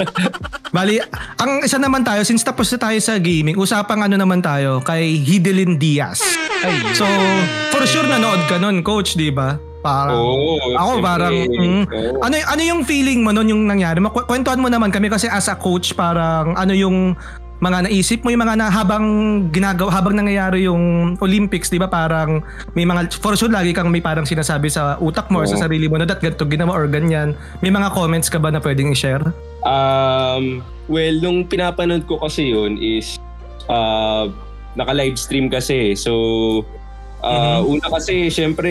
[0.76, 1.00] Bali,
[1.42, 5.18] ang isa naman tayo, since tapos na tayo sa gaming, usapang ano naman tayo kay
[5.20, 6.22] Hidelin Diaz.
[6.94, 7.04] So,
[7.74, 9.58] for sure nanood ka nun, coach, di ba?
[9.82, 10.56] Parang, Oo.
[10.78, 11.06] ako siyempre.
[11.06, 12.14] parang, mm, Oo.
[12.22, 13.98] ano, ano yung feeling mo nun yung nangyari?
[14.00, 17.18] Kwentuhan mo naman kami kasi as a coach, parang ano yung
[17.62, 19.06] mga naisip mo yung mga na, habang
[19.54, 22.42] ginagawa habang nangyayari yung Olympics 'di ba parang
[22.74, 25.86] may mga for sure lagi kang may parang sinasabi sa utak mo or sa sarili
[25.86, 29.30] mo na that ganito ginawa or ganyan may mga comments ka ba na pwedeng i-share
[29.62, 33.18] Um, well, nung pinapanood ko kasi yun is
[33.70, 34.26] uh,
[34.74, 35.94] naka-live stream kasi.
[35.94, 36.66] So,
[37.22, 38.70] uh, una kasi, syempre,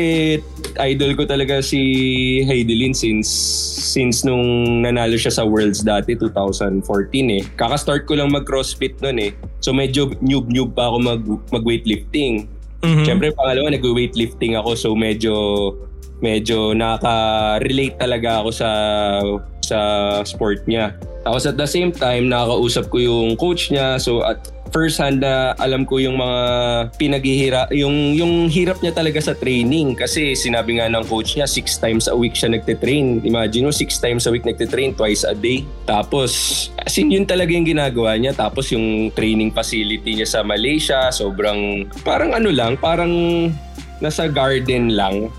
[0.77, 1.79] idol ko talaga si
[2.45, 3.31] Heidelin since
[3.91, 6.83] since nung nanalo siya sa Worlds dati, 2014
[7.39, 7.43] eh.
[7.59, 9.31] Kaka-start ko lang mag-crossfit nun eh.
[9.59, 12.47] So, medyo noob-noob pa ako mag, mag-weightlifting.
[12.83, 13.03] Mhm.
[13.03, 14.75] Siyempre, pangalawa, nag-weightlifting ako.
[14.75, 15.33] So, medyo
[16.21, 18.69] medyo naka-relate talaga ako sa
[19.65, 19.79] sa
[20.21, 20.93] sport niya.
[21.25, 23.97] Tapos at the same time, nakakausap ko yung coach niya.
[23.97, 26.39] So at first hand na alam ko yung mga
[26.95, 29.93] pinaghihira, yung, yung hirap niya talaga sa training.
[29.93, 33.21] Kasi sinabi nga ng coach niya, six times a week siya nagtitrain.
[33.21, 35.67] Imagine mo, six times a week nagtitrain, twice a day.
[35.83, 36.31] Tapos,
[36.79, 38.33] as in, yun talaga yung ginagawa niya.
[38.33, 43.11] Tapos yung training facility niya sa Malaysia, sobrang, parang ano lang, parang
[43.99, 45.29] nasa garden lang.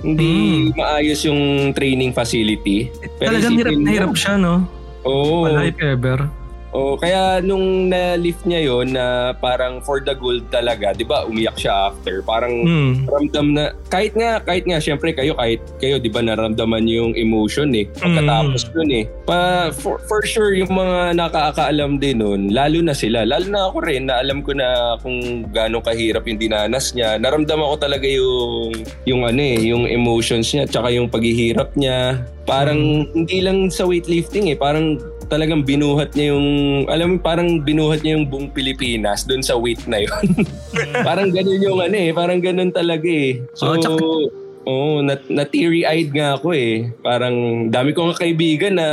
[0.00, 2.88] Hindi maayos yung training facility.
[3.20, 4.64] Pero Talagang hirap na hirap siya, no?
[5.04, 5.48] Oo.
[5.48, 6.39] Wala if ever.
[6.70, 11.26] Oh, kaya nung na-lift niya yon na parang for the gold talaga, 'di ba?
[11.26, 12.22] Umiyak siya after.
[12.22, 12.94] Parang Hmm.
[13.10, 17.74] ramdam na kahit nga kahit nga syempre kayo kahit kayo 'di ba naramdaman yung emotion
[17.74, 19.04] eh pagkatapos yun eh.
[19.26, 23.76] Pa for, for sure yung mga nakakaalam din nun, lalo na sila, lalo na ako
[23.82, 25.18] rin na alam ko na kung
[25.50, 27.18] gaano kahirap yung dinanas niya.
[27.18, 28.70] Naramdaman ko talaga yung
[29.10, 32.22] yung ano eh, yung emotions niya tsaka yung paghihirap niya.
[32.46, 34.98] Parang hindi lang sa weightlifting eh, parang
[35.30, 36.46] talagang binuhat niya yung,
[36.90, 40.26] alam mo, parang binuhat niya yung buong Pilipinas doon sa weight na yun.
[41.08, 43.40] parang ganun yung ano eh, parang ganun talaga eh.
[43.54, 46.92] So, Oo, tsaka- Oo, na, na teary-eyed nga ako eh.
[47.00, 48.88] Parang dami kong kaibigan na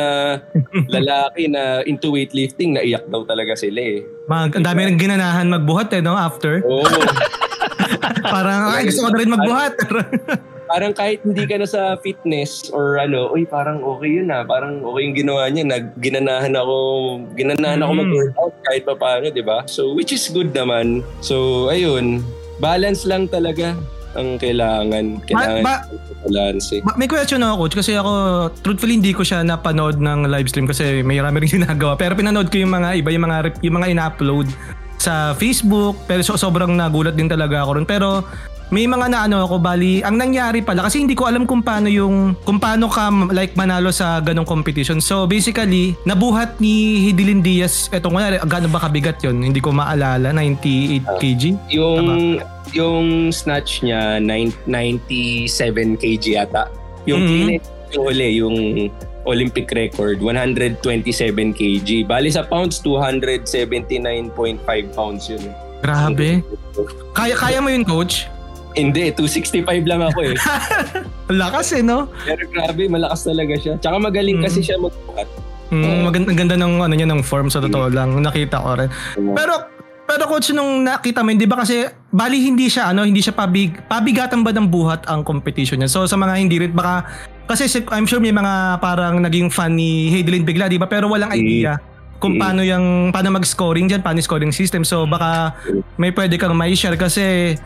[0.87, 3.99] lalaki na into weightlifting, naiyak daw talaga sila eh.
[4.31, 6.15] Mag, ang dami rin ginanahan magbuhat eh, no?
[6.15, 6.63] After.
[6.63, 6.87] Oo.
[8.33, 9.73] Parang, ay, gusto ko na rin magbuhat.
[10.67, 14.43] Parang kahit hindi ka na sa fitness or ano, uy, parang okay yun ah.
[14.43, 15.63] Parang okay yung ginawa niya.
[15.63, 16.75] Nag, ginanahan ako,
[17.33, 18.01] ginanahan ako Mm.
[18.03, 19.63] mag-workout kahit pa paano, di ba?
[19.65, 21.01] So, which is good naman.
[21.19, 22.21] So, ayun.
[22.57, 23.77] Balance lang talaga
[24.13, 25.21] ang kailangan.
[25.23, 25.85] Kailangan ba-
[26.25, 26.81] balance eh.
[26.81, 28.11] Ma- May question ako, coach, kasi ako,
[28.59, 31.93] truthfully, hindi ko siya napanood ng live stream kasi may marami rin ginagawa.
[31.95, 34.49] Pero pinanood ko yung mga iba, yung mga, yung mga ina-upload
[34.97, 36.01] sa Facebook.
[36.03, 37.85] Pero so, sobrang nagulat din talaga ako ron.
[37.85, 38.25] Pero
[38.67, 42.35] may mga naano ako bali ang nangyari pala kasi hindi ko alam kung paano yung
[42.43, 48.11] kung paano ka like manalo sa ganong competition so basically nabuhat ni Hidilin Diaz eto
[48.11, 52.39] nga gaano ba kabigat yon hindi ko maalala 98 kg Yung
[52.75, 56.67] yung snatch niya nine- 97 kg yata.
[57.07, 57.29] Yung Mhm.
[57.31, 58.57] clean yung huli, yung
[59.23, 60.83] Olympic record 127
[61.51, 62.03] kg.
[62.03, 64.59] Bali sa pounds 279.5
[64.91, 65.39] pounds yun.
[65.77, 66.41] grabe
[67.13, 68.25] kaya kaya mo yun coach
[68.77, 70.35] Hindi, 265 lang ako eh.
[71.33, 72.07] Lakas eh, no?
[72.21, 73.73] Pero grabe, malakas talaga siya.
[73.77, 74.45] Tsaka magaling Mm.
[74.45, 75.27] kasi siya magbuhat.
[75.67, 78.15] Mm, maganda, ganda ng ano niya ng form sa totoo lang.
[78.15, 78.87] Nakita ko rin.
[79.35, 79.53] Pero
[80.07, 83.75] pero coach nung nakita mo, 'di ba kasi bali hindi siya ano, hindi siya pabig
[83.83, 85.91] pabigatan ba ng buhat ang competition niya.
[85.91, 87.03] So sa mga hindi rin baka
[87.43, 90.87] kasi si- I'm sure may mga parang naging fan ni Heidelin bigla, 'di ba?
[90.87, 91.37] Pero walang Mm.
[91.37, 91.75] idea
[92.17, 92.39] kung Mm.
[92.39, 94.81] paano yung paano mag-scoring diyan, paano scoring system.
[94.81, 95.59] So baka
[95.95, 97.59] may pwede kang may share kasi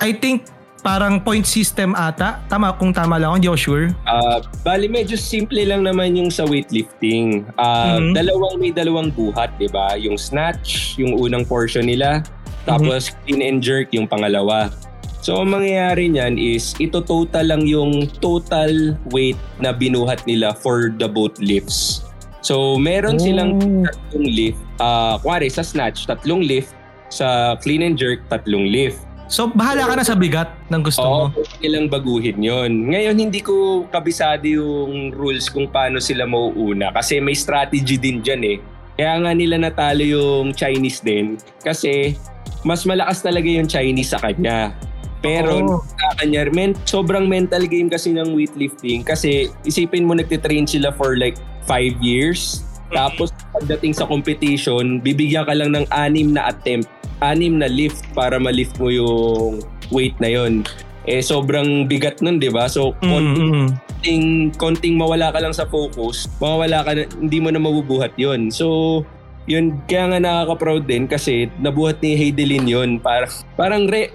[0.00, 0.48] I think
[0.80, 2.40] parang point system ata.
[2.48, 3.86] Tama kung tama lang ako, hindi ako sure.
[4.08, 7.44] Ah, bali medyo simple lang naman yung sa weightlifting.
[7.60, 8.16] Ah, Mhm.
[8.16, 9.94] dalawang may dalawang buhat, 'di ba?
[10.00, 12.24] Yung snatch, yung unang portion nila,
[12.64, 14.72] tapos clean and jerk yung pangalawa.
[15.20, 20.88] So ang mangyayari niyan is ito total lang yung total weight na binuhat nila for
[20.88, 22.00] the both lifts.
[22.40, 23.84] So meron silang Oh.
[23.84, 24.60] tatlong lift.
[24.80, 26.72] Ah, kuwari sa snatch, tatlong lift.
[27.12, 29.04] Sa clean and jerk, tatlong lift.
[29.30, 31.30] So bahala ka na sa bigat ng gusto mo.
[31.30, 32.90] Oo, nilang baguhin yon.
[32.90, 38.42] Ngayon, hindi ko kabisado yung rules kung paano sila mauuna kasi may strategy din dyan
[38.42, 38.58] eh.
[38.98, 42.18] Kaya nga nila natalo yung Chinese din kasi
[42.66, 44.74] mas malakas talaga yung Chinese sa kanya.
[45.22, 45.78] Pero Oo.
[45.86, 51.14] sa kanya, men, sobrang mental game kasi ng weightlifting kasi isipin mo nagtitrain sila for
[51.14, 51.38] like
[51.70, 52.66] 5 years.
[52.90, 58.40] Tapos pagdating sa competition, bibigyan ka lang ng anim na attempt, anim na lift para
[58.40, 59.60] ma-lift mo yung
[59.92, 60.64] weight na yon.
[61.08, 62.68] Eh sobrang bigat nun, 'di ba?
[62.68, 64.56] So Mm, konting, mm.
[64.60, 68.52] konting mawala ka lang sa focus, mawala ka na, hindi mo na mabubuhat 'yon.
[68.52, 69.00] So
[69.50, 73.26] yun kaya nga nakaka-proud din kasi nabuhat ni Heidelin yun para
[73.58, 74.14] parang re,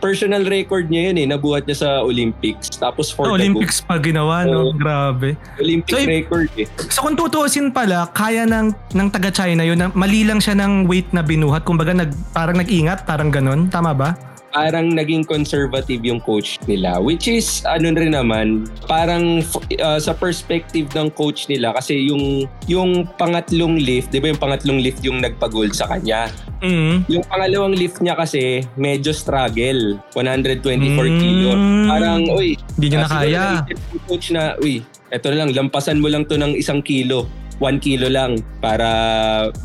[0.00, 4.00] personal record niya yun eh nabuhat niya sa Olympics tapos for Sa the Olympics pa
[4.00, 4.72] ginawa, no?
[4.72, 4.72] Oo.
[4.72, 5.36] Grabe.
[5.60, 10.24] Olympic So, record eh So kung tutuusin pala, kaya ng, ng taga-China yun, na mali
[10.24, 11.68] lang siya ng weight na binuhat.
[11.68, 13.68] Kumbaga nag, parang nag-ingat, parang ganun.
[13.68, 14.29] Tama ba?
[14.50, 19.42] Parang naging conservative yung coach nila which is ano rin naman parang
[19.78, 24.78] uh, sa perspective ng coach nila kasi yung yung pangatlong lift 'di ba yung pangatlong
[24.78, 26.26] lift yung nagpa-gold sa kanya
[26.60, 27.08] Mm.
[27.08, 31.16] yung pangalawang lift niya kasi medyo struggle 124 Mm.
[31.16, 31.50] kilo
[31.88, 33.44] parang uy Hindi niya na kaya.
[33.64, 37.24] ng coach na uy eto na lang lampasan mo lang to ng isang kilo
[37.60, 38.88] 1 kilo lang para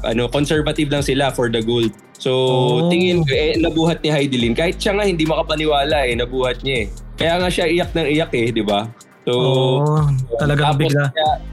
[0.04, 2.88] ano conservative lang sila for the gold So, Oh.
[2.88, 4.56] tingin ko, eh, nabuhat ni Heidelin.
[4.56, 6.88] Kahit siya nga hindi makapaniwala eh, nabuhat niya eh.
[7.14, 8.88] Kaya nga siya iyak ng iyak eh, di ba?
[9.28, 9.34] So,
[10.38, 11.06] talagang tapos bigla.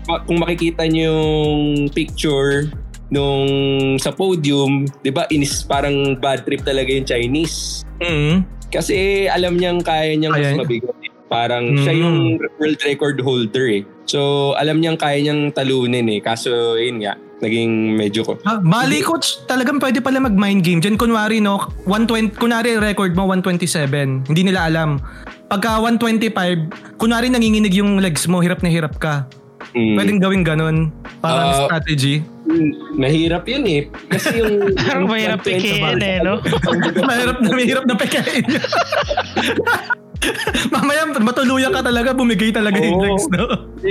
[0.06, 1.58] ma- kung makikita niyo yung
[1.90, 2.70] picture
[3.10, 3.50] nung
[3.98, 5.26] sa podium, 'di ba?
[5.28, 7.82] Inis parang bad trip talaga yung Chinese.
[7.98, 8.46] Mm.
[8.68, 10.94] Kasi alam niyang kaya niyang Kaya mas mabigat.
[10.96, 11.10] eh.
[11.26, 11.80] Parang Mm.
[11.80, 12.16] siya yung
[12.54, 13.82] world record holder eh.
[14.06, 16.20] So, alam niyang kaya niyang talunin eh.
[16.20, 18.38] Kaso, yun nga, naging medyo ko.
[18.46, 20.94] Ah, bali coach, talagang pwede pala mag-mind game dyan.
[20.94, 25.02] Kunwari no, 120, kunwari record mo 127, hindi nila alam.
[25.50, 29.26] Pagka 125, kunwari nanginginig yung legs mo, hirap na hirap ka.
[29.72, 29.94] Mm.
[29.96, 30.76] Pwedeng gawin ganun.
[31.22, 32.20] Parang Ah, strategy.
[32.44, 33.82] Mm, Mahirap yun eh.
[34.10, 34.68] Kasi yung...
[34.90, 36.42] Parang mahirap 120 pikiin eh, no?
[37.08, 38.44] mahirap na mahirap na pekain.
[40.74, 43.04] Mamaya matuluyan ka talaga, bumigay talaga yung Oo.
[43.04, 43.44] legs, no?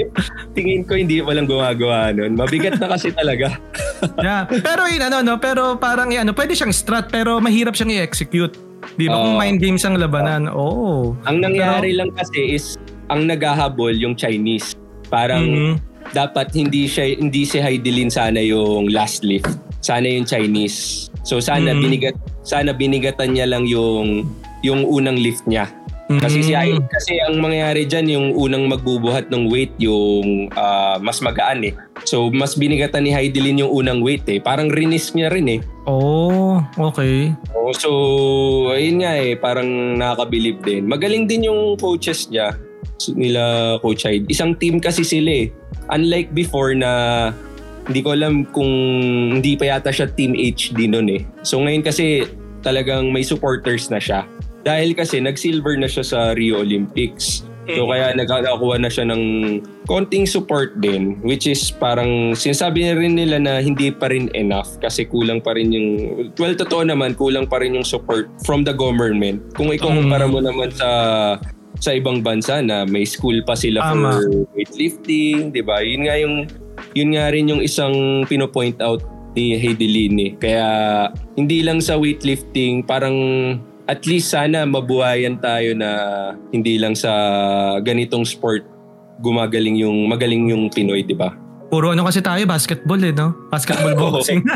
[0.56, 2.36] Tingin ko hindi walang gumagawa nun.
[2.36, 3.56] Mabigat na kasi talaga.
[4.18, 4.50] Yeah.
[4.50, 5.38] Pero yun, ano, no?
[5.38, 8.58] Pero parang, yan, ano, pwede siyang strat, pero mahirap siyang i-execute.
[8.98, 9.14] Di ba?
[9.14, 9.40] Kung Oo.
[9.40, 11.14] mind games ang labanan, oo.
[11.30, 12.82] Ang nangyari lang kasi is
[13.14, 14.74] ang naghahabol yung Chinese.
[15.06, 15.74] Parang Mhm.
[16.18, 19.54] dapat hindi siya hindi si Heidelin sana yung last lift.
[19.86, 21.08] Sana yung Chinese.
[21.22, 21.82] So sana Mhm.
[21.82, 24.26] binigat sana binigatan niya lang yung
[24.66, 25.70] yung unang lift niya.
[26.20, 26.90] Kasi si Mhm.
[26.90, 31.74] kasi ang mangyayari diyan yung unang magbubuhat ng weight yung ah, mas magaan eh.
[32.04, 34.42] So mas binigatan ni Heidelin yung unang weight eh.
[34.42, 35.60] Parang rinis niya rin eh.
[35.86, 37.32] Oh, okay.
[37.56, 37.90] Oh, so
[38.74, 40.90] ayun nga eh, parang nakakabilib din.
[40.90, 42.58] Magaling din yung coaches niya
[43.14, 44.30] nila Coach Hyde.
[44.30, 45.54] Isang team kasi sila eh.
[45.90, 46.92] Unlike before na
[47.90, 48.70] hindi ko alam kung
[49.42, 51.22] hindi pa yata siya Team HD noon eh.
[51.42, 52.30] So ngayon kasi
[52.62, 54.22] talagang may supporters na siya.
[54.62, 57.46] Dahil kasi nag-silver na siya sa Rio Olympics.
[57.70, 59.24] So kaya nagkakakuha na siya ng
[59.86, 64.82] konting support din which is parang sinasabi na rin nila na hindi pa rin enough
[64.82, 65.88] kasi kulang pa rin yung
[66.42, 69.40] well totoo naman kulang pa rin yung support from the government.
[69.54, 70.90] Kung ikukumpara mo naman sa
[71.82, 74.20] sa ibang bansa na may school pa sila Tama.
[74.20, 75.86] for weightlifting, 'di ba?
[75.86, 76.36] Yun nga yung
[76.98, 79.06] yun nga rin yung isang pino-point out
[79.38, 80.32] ni Heidelin eh.
[80.36, 80.68] Kaya
[81.40, 83.16] hindi lang sa weightlifting, parang
[83.86, 85.90] at least sana mabuhayan tayo na
[86.50, 87.12] hindi lang sa
[87.82, 88.66] ganitong sport
[89.22, 91.34] gumagaling yung magaling yung Pinoy, 'di ba?
[91.72, 93.32] Puro ano kasi tayo, basketball eh, no?
[93.48, 94.44] Basketball boxing.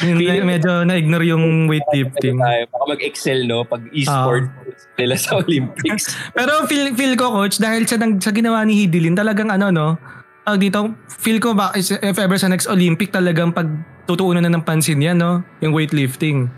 [0.00, 2.40] Hindi, medyo na-ignore yung weightlifting.
[2.40, 3.68] Tayo, baka mag-excel, no?
[3.68, 4.48] Pag e-sport
[4.96, 6.16] nila sa Olympics.
[6.36, 10.00] Pero feel, feel ko, coach, dahil sa, sa ginawa ni Hidilin, talagang ano, no?
[10.40, 13.68] Tawag dito, feel ko ba, is- if ever sa next Olympic, talagang pag
[14.08, 15.44] tutuunan na ng pansin yan, no?
[15.60, 16.48] Yung weightlifting.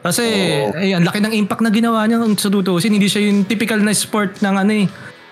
[0.00, 0.24] Kasi,
[0.72, 2.96] ay, ang laki ng impact na ginawa niya sa tutuusin.
[2.96, 4.86] Hindi siya yung typical na sport ng ano eh,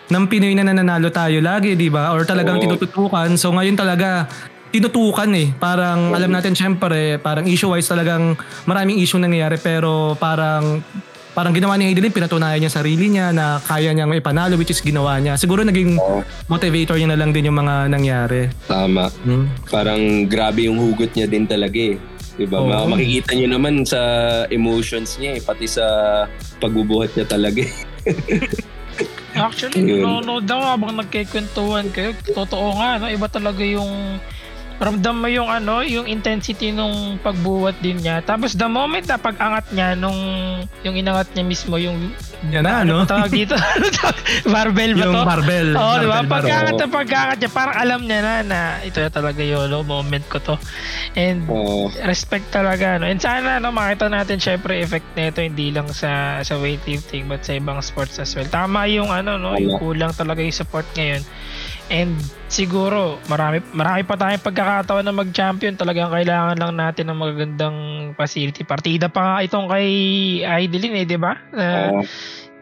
[0.08, 2.12] ng Pinoy na nananalo tayo lagi, di ba?
[2.12, 2.64] Or talagang Oo.
[2.64, 3.32] tinututukan.
[3.40, 4.28] So ngayon talaga,
[4.68, 5.52] tinutukan eh.
[5.56, 8.36] Parang alam natin syempre, parang issue-wise talagang
[8.68, 10.84] maraming issue nangyayari pero parang
[11.32, 15.22] parang ginawa ni Hayden, pinatunayan niya sarili niya na kaya niyang ipanalo which is ginawa
[15.22, 15.38] niya.
[15.38, 15.94] Siguro naging
[16.50, 18.50] motivator niya na lang din yung mga nangyari.
[18.66, 19.06] Tama.
[19.22, 19.46] Hmm?
[19.70, 21.96] Parang grabe yung hugot niya din talaga eh.
[22.38, 22.62] Diba?
[22.62, 23.98] Ma- Makikita niyo naman sa
[24.48, 25.84] emotions niya eh, pati sa
[26.62, 27.74] pagbubuhat niya talaga eh.
[29.38, 32.10] Actually, nanonood daw habang nagkikwentuhan kayo.
[32.26, 33.06] Totoo nga, no?
[33.06, 34.18] iba talaga yung
[34.78, 38.22] ramdam mo yung ano, yung intensity nung pagbuhat din niya.
[38.22, 40.16] Tapos the moment na pag-angat niya nung
[40.86, 42.14] yung inangat niya mismo yung
[42.54, 43.02] Yan na, no?
[43.02, 43.58] ano tawag dito?
[44.54, 45.26] barbell ba yung to?
[45.26, 45.68] barbell.
[45.74, 46.22] Oo, di ba?
[46.22, 50.22] Pagkangat na pagkangat niya, parang alam niya na na ito na talaga yung no, moment
[50.30, 50.54] ko to.
[51.18, 51.90] And Oo.
[52.06, 53.10] respect talaga no.
[53.10, 57.58] And sana no makita natin syempre effect nito hindi lang sa sa weightlifting but sa
[57.58, 58.46] ibang sports as well.
[58.46, 61.26] Tama yung ano no, yung kulang talaga yung support ngayon.
[61.88, 65.72] And siguro marami marami pa tayong pagkakataon na mag-champion.
[65.72, 67.78] Talagang kailangan lang natin ng magagandang
[68.12, 68.60] facility.
[68.60, 69.88] Partida pa nga itong kay
[70.44, 71.32] Idelin eh, 'di ba?
[71.50, 72.04] Na Oo.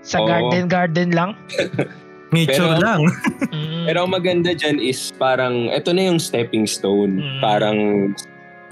[0.01, 0.27] sa Oo.
[0.27, 1.35] garden garden lang.
[2.27, 3.01] Nature Pero- lang.
[3.55, 3.85] Mm.
[3.87, 7.23] Pero ang maganda dyan is parang, eto na yung stepping stone.
[7.23, 7.39] Mm.
[7.39, 7.79] Parang,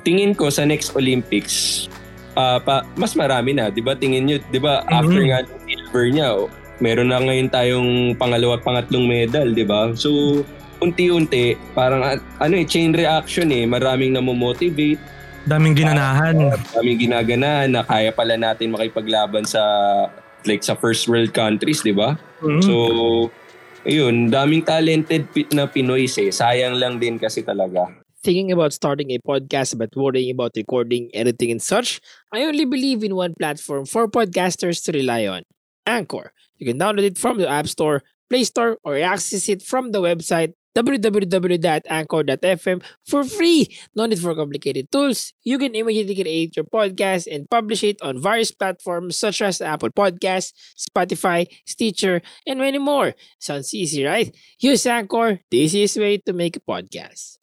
[0.02, 1.86] tingin ko sa next Olympics,
[2.34, 3.70] ah, pa, mas marami na.
[3.70, 5.28] Di ba tingin nyo, di ba after Mhm.
[5.30, 9.94] nga ng silver niya, oh, meron na ngayon tayong pangalawa at pangatlong medal, di ba?
[9.94, 10.42] So,
[10.80, 12.02] unti-unti, parang
[12.38, 13.64] ano eh, chain reaction eh.
[13.64, 14.98] Maraming namomotivate,
[15.44, 16.32] Daming ginanahan.
[16.40, 19.60] maraming ginagana na kaya pala natin makipaglaban sa
[20.48, 22.16] like sa first world countries, di ba?
[22.40, 22.60] Mhm.
[22.64, 22.72] So,
[23.84, 26.32] ayun, daming talented na Pinoy eh.
[26.32, 27.92] Sayang lang din kasi talaga.
[28.24, 32.00] Thinking about starting a podcast but worrying about recording, editing, and such,
[32.32, 35.44] I only believe in one platform for podcasters to rely on
[35.84, 36.32] Anchor.
[36.64, 38.00] You can download it from the App Store,
[38.32, 43.68] Play Store, or access it from the website www.anchor.fm for free.
[43.94, 45.32] No need for complicated tools.
[45.44, 49.90] You can immediately create your podcast and publish it on various platforms such as Apple
[49.90, 53.14] Podcasts, Spotify, Stitcher, and many more.
[53.38, 54.34] Sounds easy, right?
[54.58, 57.36] Use Anchor, the easiest way to make a podcast.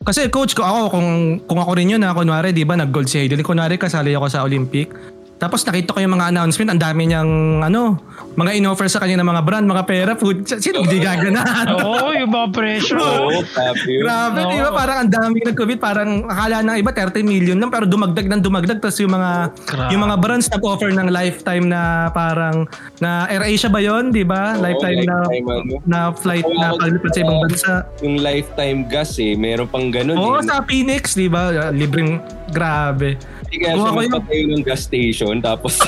[0.00, 3.20] Kasi coach ko ako, kung, kung ako rin yun na kunwari, di ba, nag-gold si
[3.20, 3.44] Hayden.
[3.44, 5.19] Kunwari, kasali ako sa Olympic.
[5.40, 7.96] Tapos nakita ko yung mga announcement, ang dami niyang, ano,
[8.36, 10.44] mga in-offer sa kanya ng mga brand, mga pera, food.
[10.44, 11.66] Sino hindi gaganahan?
[11.80, 13.00] Oo, yung mga presyo.
[13.00, 14.02] Oo, grabe yun.
[14.04, 14.50] Grabe, Oo.
[14.52, 14.70] di ba?
[14.76, 15.80] Parang ang dami nag-commit.
[15.80, 18.78] Parang akala ng iba 30 million lang pero dumagdag ng dumagdag.
[18.84, 19.30] Tapos yung mga
[19.64, 19.90] Grabe.
[19.96, 22.68] yung mga brands nag-offer ng lifetime na parang
[23.00, 24.54] na AirAsia ba yon di ba?
[24.54, 25.74] Oo, lifetime na ano.
[25.88, 27.72] na flight Oo, na paglipat sa ibang bansa.
[28.04, 30.44] Yung lifetime gas eh, meron pang ganun Oo, eh.
[30.44, 31.72] sa Phoenix, di ba?
[31.72, 32.20] Libreng
[32.52, 33.16] grabe.
[33.50, 35.78] Hindi kaya siya magpatayo ng gas station tapos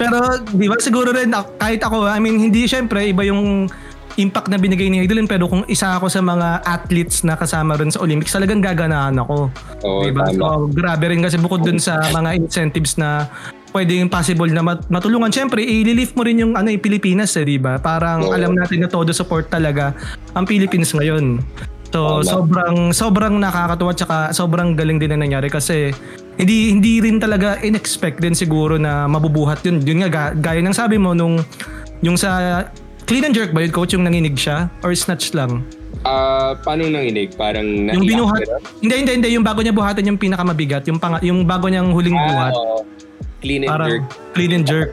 [0.00, 0.18] Pero
[0.54, 3.68] di ba siguro rin kahit ako, I mean hindi syempre iba yung
[4.16, 7.92] impact na binigay ni Heidelin pero kung isa ako sa mga athletes na kasama rin
[7.92, 9.52] sa Olympics, talagang gaganahan ako.
[9.84, 10.24] Oo, diba?
[10.32, 13.28] So, grabe rin kasi bukod dun sa mga incentives na
[13.76, 15.28] pwedeng possible na mat- matulungan.
[15.28, 17.76] Siyempre, i-relief mo rin yung ano, eh, Pilipinas, eh, di ba?
[17.76, 18.32] Parang Oo.
[18.32, 19.92] alam natin na todo support talaga
[20.32, 21.44] ang Philippines ngayon.
[21.96, 22.28] So, Tama.
[22.28, 25.96] sobrang sobrang nakakatuwa tsaka sobrang galing din na nangyari kasi
[26.36, 29.80] hindi hindi rin talaga in-expect din siguro na mabubuhat yun.
[29.80, 31.40] Yun nga, ga- gaya ng sabi mo nung
[32.00, 32.68] yung sa
[33.02, 34.68] clean and jerk ba yun, coach, yung nanginig siya?
[34.84, 35.64] Or snatch lang?
[36.04, 37.32] Ah, paano yung nanginig?
[37.32, 38.40] Parang Yung naiyak binuhat,
[38.78, 39.28] hindi, hindi, hindi.
[39.32, 40.84] Yung bago niya buhatan yung pinakamabigat.
[40.84, 42.52] Yung, pang, yung bago niyang huling Ah, buhat.
[42.52, 42.76] oo.
[43.40, 44.02] Clean and Parang jerk.
[44.36, 44.90] clean and jerk.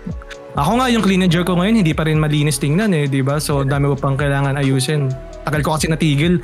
[0.53, 3.19] Ako nga yung clean and jerk ko ngayon, hindi pa rin malinis tingnan eh, di
[3.19, 3.35] ba?
[3.37, 5.11] So, dami ko pang kailangan ayusin.
[5.43, 6.39] Tagal ko kasi natigil.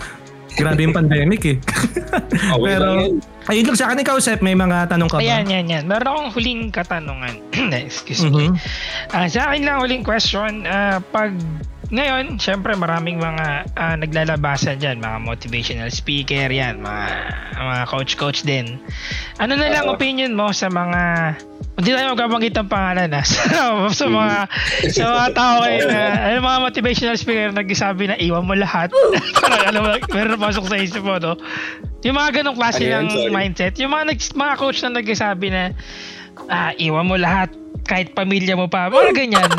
[0.57, 1.57] Grabe yung pandemic eh.
[2.29, 2.89] Okay Pero,
[3.51, 5.21] ayun lang sa akin ikaw, Seth, may mga tanong ka ba?
[5.21, 5.83] Ayan, yan, yan.
[5.85, 7.35] Meron akong huling katanungan.
[7.85, 8.49] Excuse me.
[8.49, 8.57] Mhm.
[9.13, 11.35] Ah, sa akin lang huling question, ah, pag
[11.89, 17.05] ngayon, syempre maraming mga ah, naglalabasan dyan, mga motivational speaker yan, mga,
[17.57, 18.77] mga coach-coach din.
[19.41, 21.33] Ano na lang opinion mo sa mga,
[21.81, 23.41] hindi tayo magbabanggit ng pangalan na, sa,
[23.89, 24.37] sa mga,
[24.93, 25.99] sa mga tao kayo na,
[26.29, 28.93] ano, mga motivational speaker na nagsasabi na iwan mo lahat.
[29.41, 31.41] Parang alam mo, meron pasok sa isip mo, no?
[32.05, 33.33] Yung mga ganong klase Ano ng Sorry.
[33.33, 35.73] mindset, yung mga, nags- mga coach na nagsasabi na,
[36.53, 37.49] ah, iwan mo lahat,
[37.89, 39.49] kahit pamilya mo pa, mga ganyan.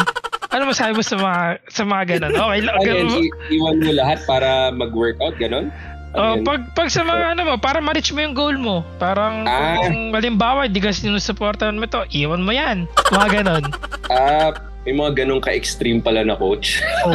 [0.51, 2.33] Ano masabi mo sa mga sa mga ganun?
[2.35, 2.75] Okay lang.
[2.77, 3.23] Ano ganun.
[3.23, 5.71] i- iwan mo lahat para mag-workout, ganon?
[6.11, 6.43] Oh, Ayan.
[6.43, 8.83] pag pag sa mga ano mo, para ma-reach mo yung goal mo.
[8.99, 9.79] Parang Ah.
[9.79, 12.91] kung halimbawa, di ka sinusuportahan mo to, iwan mo yan.
[13.09, 13.65] Mga ganon.
[14.11, 14.51] Ah,
[14.83, 16.83] may mga ganong ka-extreme pala na coach.
[17.07, 17.15] Oo.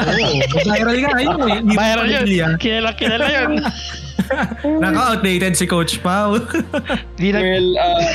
[0.63, 1.59] Viral nga yun eh.
[1.59, 2.23] Hindi Viral pa yun.
[2.39, 2.55] ah.
[2.55, 3.51] Kilala, kilala yun.
[4.81, 5.99] Naka-outdated si Coach
[7.29, 8.09] na, well, ah,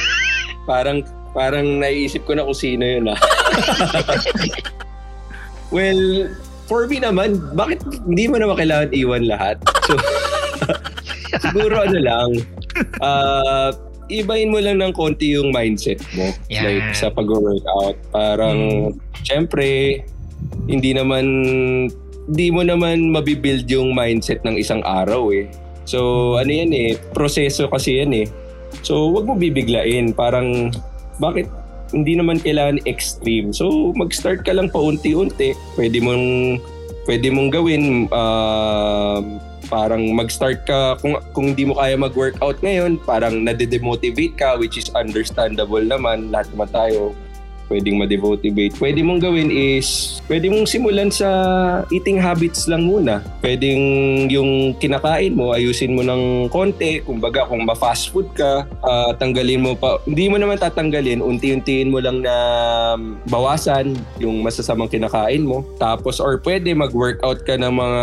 [0.65, 3.19] parang parang naiisip ko na kung sino yun ah.
[5.71, 6.31] Well,
[6.71, 9.57] for me naman, bakit hindi mo naman kailangan iwan lahat?
[9.87, 9.99] So,
[11.47, 12.29] siguro ano lang,
[13.03, 13.75] ah,
[14.11, 16.31] ibahin mo lang ng konti yung mindset mo.
[16.51, 16.63] Yan.
[16.67, 17.97] Like sa pag-workout.
[18.11, 18.91] Parang,
[19.23, 20.03] syempre,
[20.67, 21.25] hindi naman,
[22.31, 25.51] hindi mo naman mabibuild yung mindset ng isang araw eh.
[25.87, 28.27] So, ano yan eh, proseso kasi yan eh.
[28.87, 30.15] So, wag mo bibiglain.
[30.15, 30.71] Parang,
[31.19, 31.51] bakit
[31.91, 33.55] hindi naman kailangan extreme?
[33.55, 35.55] So, mag-start ka lang paunti-unti.
[35.75, 36.59] Pwede mong,
[37.07, 39.39] pwede mong gawin, um,
[39.71, 44.91] parang mag-start ka, kung, kung hindi mo kaya mag-workout ngayon, parang nade-demotivate ka, which is
[44.99, 46.35] understandable naman.
[46.35, 47.15] Lahat naman tayo
[47.71, 48.75] pwedeng ma-demotivate.
[48.75, 51.31] Pwede mong gawin is, pwede mong simulan sa
[51.95, 53.23] eating habits lang muna.
[53.39, 53.81] Pwedeng
[54.27, 56.99] yung kinakain mo, ayusin mo ng konti.
[57.07, 60.03] Kumbaga, kung ma-fast food ka, ah, tanggalin mo pa.
[60.05, 62.35] Hindi mo naman tatanggalin, unti-untiin mo lang na
[63.31, 65.63] bawasan yung masasamang kinakain mo.
[65.79, 68.03] Tapos, or pwede mag-workout ka ng mga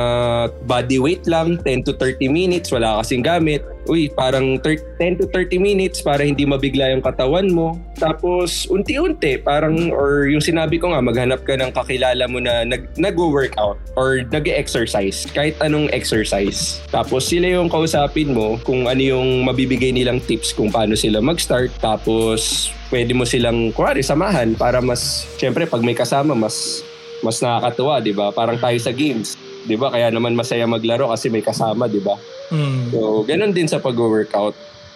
[0.63, 5.26] body weight lang, 10 to 30 minutes, wala kasing gamit uy, parang thir- 10 to
[5.32, 7.80] 30 minutes para hindi mabigla yung katawan mo.
[7.98, 12.92] Tapos, unti-unti, parang, or yung sinabi ko nga, maghanap ka ng kakilala mo na nag-
[13.00, 16.84] nag-workout or nag-exercise, kahit anong exercise.
[16.92, 21.74] Tapos, sila yung kausapin mo kung ano yung mabibigay nilang tips kung paano sila mag-start.
[21.82, 26.86] Tapos, pwede mo silang, kunwari, samahan para mas, syempre, pag may kasama, mas
[27.22, 28.30] mas nakakatuwa, 'di ba?
[28.30, 29.34] Parang tayo sa games,
[29.68, 29.91] 'di ba?
[29.91, 32.15] Kaya naman masaya maglaro kasi may kasama, 'di ba?
[32.49, 32.89] Mm.
[32.89, 34.55] So, ganun din sa pag-workout.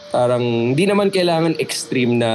[0.10, 0.42] Parang
[0.72, 2.32] hindi naman kailangan extreme na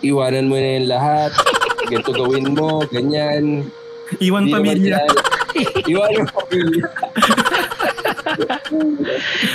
[0.00, 1.32] iwanan mo na yung lahat.
[1.88, 3.68] Ganito gawin mo, ganyan.
[4.18, 4.96] Iwan Hindi pamilya.
[5.00, 5.30] kailangan-
[5.84, 6.84] Iwanan pamilya.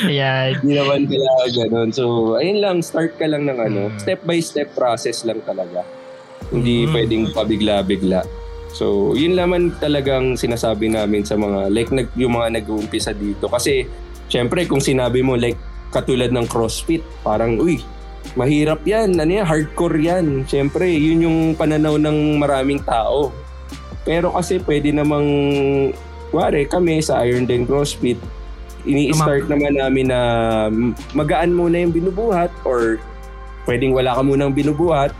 [0.07, 0.49] Yan.
[0.61, 1.89] Hindi naman kailangan ganun.
[1.89, 2.03] So,
[2.36, 3.82] ayun lang, start ka lang ng ano.
[3.89, 3.97] Mm.
[3.97, 5.82] Step by step process lang talaga.
[6.47, 6.91] Hindi Mm.
[6.93, 8.21] pwedeng pabigla-bigla.
[8.78, 13.49] So, yun naman talagang sinasabi namin sa mga, like nag, yung mga nag-uumpisa dito.
[13.49, 13.89] Kasi,
[14.30, 15.57] syempre, kung sinabi mo, like,
[15.89, 17.82] katulad ng CrossFit, parang, uy,
[18.38, 20.45] mahirap yan, ano yan, hardcore yan.
[20.45, 23.34] Syempre, yun yung pananaw ng maraming tao.
[24.05, 25.25] Pero kasi pwede namang,
[26.30, 28.21] wari, kami sa Iron Den CrossFit,
[28.86, 30.19] ini-start naman namin na
[31.17, 33.01] magaan muna yung binubuhat or
[33.67, 35.11] pwedeng wala ka munang binubuhat.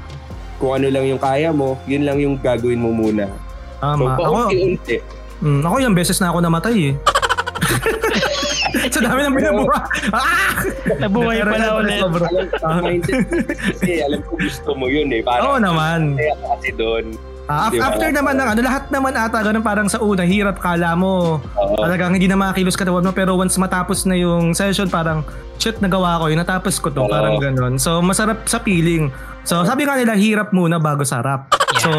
[0.58, 3.47] Kung ano lang yung kaya mo, yun lang yung gagawin mo muna.
[3.78, 4.14] So, Tama.
[4.16, 4.96] Ako, paunti-unti.
[5.40, 6.94] mm, ako yung beses na ako namatay eh.
[8.88, 9.78] Sa dami ng binubuha.
[10.10, 10.54] Ah!
[10.98, 12.00] Nabuhay pala ulit.
[12.00, 12.26] Sobra.
[12.26, 13.20] Alam ko, mindset
[13.54, 15.20] kasi alam ko gusto mo yun eh.
[15.20, 16.00] Oo Parang, naman.
[16.16, 17.06] kaya ka kasi doon.
[17.46, 17.88] Ah, af- Di ba?
[17.88, 21.40] after naman ng ano, lahat naman ata ganun parang sa una, hirap kala mo.
[21.54, 21.76] Oo.
[21.80, 25.24] Talagang hindi na makakilos katawan mo pero once matapos na yung session parang
[25.56, 27.08] shit nagawa ko yun, natapos ko to, Oo.
[27.08, 27.76] parang ganun.
[27.78, 29.12] So masarap sa feeling.
[29.44, 31.48] So sabi nga nila hirap muna bago sarap.
[31.80, 31.92] So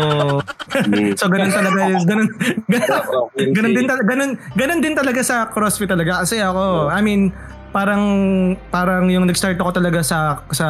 [0.68, 1.16] Mm.
[1.16, 1.80] so ganun talaga.
[2.04, 2.28] Ganun,
[2.68, 2.92] ganun,
[3.50, 6.22] ganun din talaga ganun, ganun din talaga sa CrossFit talaga.
[6.22, 7.32] Kasi ako, I mean
[7.68, 8.02] parang
[8.72, 10.66] parang yung nag-start ako talaga sa sa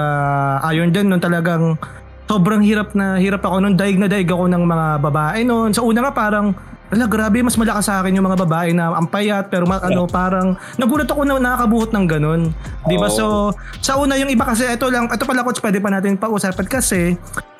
[0.75, 1.79] Iron din noon talagang
[2.27, 5.81] sobrang hirap na hirap ako noon daig na daig ako ng mga babae noon sa
[5.81, 6.53] una nga parang
[6.89, 10.09] ala grabe mas malakas sa akin yung mga babae na ang payat pero ma- ano
[10.09, 12.41] parang nagulat ako na nakakabuhat ng ganun.
[12.89, 13.09] 'di ba?
[13.09, 16.67] So sa una yung iba kasi ito lang ito pala coach pwede pa natin pag-usapan
[16.67, 17.15] kasi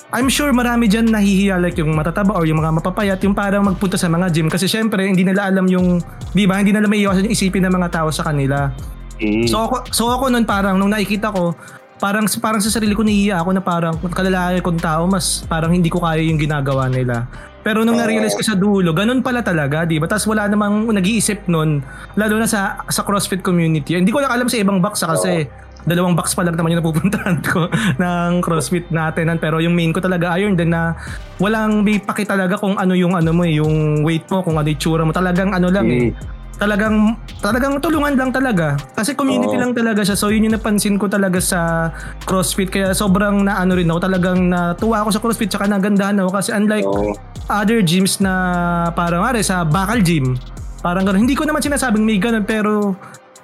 [0.09, 3.93] I'm sure marami dyan nahihiya like yung matataba or yung mga mapapayat yung parang magpunta
[3.93, 6.01] sa mga gym kasi syempre hindi nila alam yung
[6.33, 8.73] di ba hindi nila may iwasan yung isipin ng mga tao sa kanila
[9.19, 9.45] Mm.
[9.51, 11.51] So ako, so ako nun parang nung nakikita ko,
[11.99, 15.91] parang parang sa sarili ko nahihiya ako na parang kalalaki kong tao mas parang hindi
[15.91, 17.27] ko kaya yung ginagawa nila.
[17.59, 20.07] Pero nung na-realize ko sa dulo, ganun pala talaga, di ba?
[20.07, 21.83] Tapos wala namang nag-iisip nun,
[22.15, 23.99] lalo na sa sa CrossFit community.
[23.99, 25.43] Hindi ko lang alam sa ibang box ah, kasi
[25.87, 27.69] dalawang box pa lang naman yung napupuntahan ko
[27.99, 29.31] ng CrossFit natin.
[29.39, 30.97] Pero yung main ko talaga iron din na
[31.39, 34.67] walang may paki talaga kung ano yung ano mo eh, yung weight mo, kung ano
[34.67, 35.15] yung tsura mo.
[35.15, 36.11] Talagang ano lang eh
[36.59, 39.63] talagang talagang tulungan lang talaga kasi community Oo.
[39.63, 41.89] lang talaga siya so yun yung napansin ko talaga sa
[42.27, 46.51] CrossFit kaya sobrang naano rin ako talagang natuwa ako sa CrossFit tsaka nagandahan ako kasi
[46.51, 47.15] unlike Oo.
[47.47, 50.35] other gyms na parang are sa bakal gym
[50.83, 52.91] parang ganun hindi ko naman sinasabing may ganun pero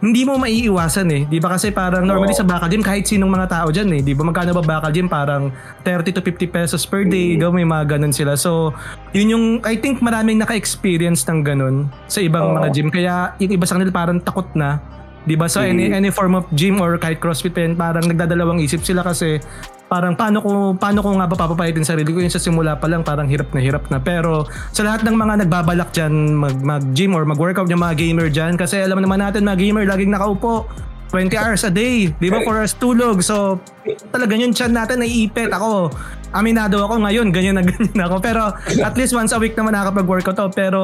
[0.06, 1.22] hindi mo maiiwasan eh.
[1.26, 4.02] Di ba kasi parang normally sa bakal gym kahit sinong mga tao dyan eh.
[4.06, 5.50] Di ba magkano ba bakal gym parang
[5.82, 7.34] 30 to 50 pesos per day.
[7.34, 7.42] Mm.
[7.42, 8.38] Gaw may mga ganun sila.
[8.38, 8.76] So
[9.18, 12.56] yun yung I think maraming naka-experience ng ganun sa ibang Oo.
[12.62, 12.88] mga gym.
[12.94, 14.78] Kaya yung iba sa kanila parang takot na
[15.26, 15.50] 'Di ba?
[15.50, 19.02] So any any form of gym or kahit CrossFit pa yun, parang nagdadalawang isip sila
[19.02, 19.42] kasi
[19.86, 23.06] parang paano ko paano ko nga ba papapayitin sarili ko yun sa simula pa lang
[23.06, 27.14] parang hirap na hirap na pero sa lahat ng mga nagbabalak diyan mag mag gym
[27.14, 30.66] or mag workout yung mga gamer diyan kasi alam naman natin mga gamer laging nakaupo
[31.14, 32.44] 20 hours a day, di ba?
[32.44, 33.24] 4 hours tulog.
[33.24, 33.64] So,
[34.12, 35.94] talaga yung chan natin naiipit ako.
[36.36, 38.20] Aminado ako ngayon, ganyan na ganyan ako.
[38.20, 38.52] Pero
[38.84, 40.50] at least once a week naman nakakapag-workout ako.
[40.52, 40.80] Pero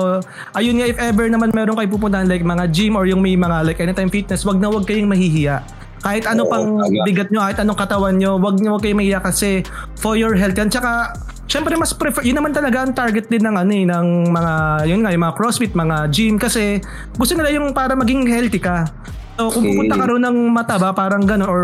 [0.56, 3.68] ayun nga, if ever naman meron kayo pupuntahan like mga gym or yung may mga
[3.68, 5.81] like anytime fitness, wag na wag kayong mahihiya.
[6.02, 6.66] Kahit ano Oo, pang
[7.06, 9.62] bigat nyo, kahit anong katawan nyo, wag nyo wag kayong mahihiya kasi
[9.96, 10.68] for your health yan.
[10.68, 11.14] Tsaka,
[11.46, 14.54] syempre mas prefer, yun naman talaga ang target din ng ano eh, ng mga,
[14.88, 16.82] yun nga, yung mga crossfit, mga gym kasi
[17.14, 18.90] gusto nila yung para maging healthy ka.
[19.36, 19.74] So kung Okay.
[19.74, 21.64] pupunta ka rin ng mataba, parang gano'n, or,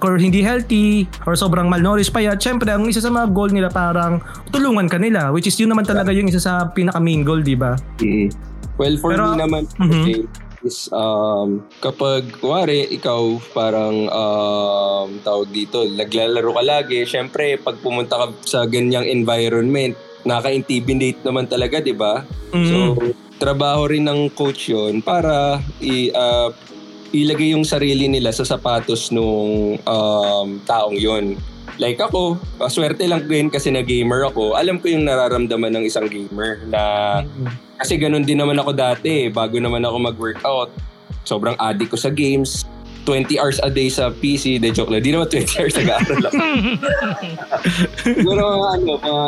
[0.00, 3.68] or hindi healthy, or sobrang malnourished pa yan, syempre, ang isa sa mga goal nila
[3.68, 7.40] parang tulungan ka nila, which is yun naman talaga yung isa sa pinaka main goal,
[7.40, 7.74] di ba?
[7.98, 8.30] Mm.
[8.76, 9.90] Well, for Pero- me naman, Mhm.
[9.90, 10.14] okay,
[10.68, 18.20] is um, kapag, kuwari, ikaw parang um, tawag dito, naglalaro ka lagi, syempre, pag pumunta
[18.20, 19.96] ka sa ganyang environment,
[20.28, 22.22] naka-intimidate naman talaga, di ba?
[22.52, 22.68] Mhm.
[22.68, 22.76] So,
[23.40, 26.50] trabaho rin ng coach yon para i, ah,
[27.14, 31.38] ilagay yung sarili nila sa sapatos nung um, taong yon.
[31.78, 34.58] Like ako, swerte lang din kasi na gamer ako.
[34.58, 36.82] Alam ko yung nararamdaman ng isang gamer na
[37.78, 40.70] kasi ganun din naman ako dati eh, bago naman ako mag-workout.
[41.22, 42.66] Sobrang addict ko sa games.
[43.06, 44.60] 20 hours a day sa PC.
[44.60, 45.00] De joke lang.
[45.00, 46.36] Di naman 20 hours nag-aaral ako.
[48.04, 49.26] Siguro mga ano, mga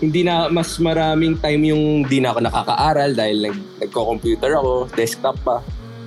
[0.00, 5.36] hindi na mas maraming time yung di na ako nakakaaral dahil nag, nagko-computer ako, desktop
[5.44, 5.60] pa.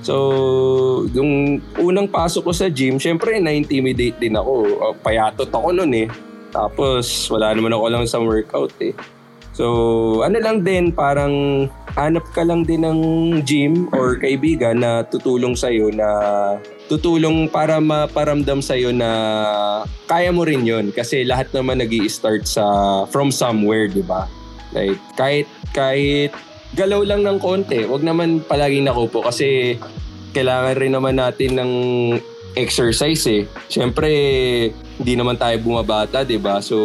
[0.03, 4.53] So, yung unang pasok ko sa gym, syempre na-intimidate din ako.
[4.83, 6.07] Uh, Payatot ako noon eh.
[6.51, 8.91] Tapos, wala naman ako lang sa workout eh.
[9.55, 12.99] So, ano lang din, parang hanap ka lang din ng
[13.45, 16.09] gym or kaibigan na tutulong sa'yo na
[16.89, 19.09] tutulong para maparamdam sa'yo na
[20.09, 22.65] kaya mo rin yon kasi lahat naman nag start sa
[23.13, 24.25] from somewhere, di ba?
[24.73, 26.33] Like, kahit, kahit
[26.73, 29.77] galaw lang ng konti, wag naman palaging nakupo kasi
[30.33, 31.71] kailangan rin naman natin ng
[32.57, 33.45] exercise eh.
[33.69, 34.09] Siyempre,
[34.73, 36.61] hindi naman tayo bumabata, di ba?
[36.61, 36.77] So,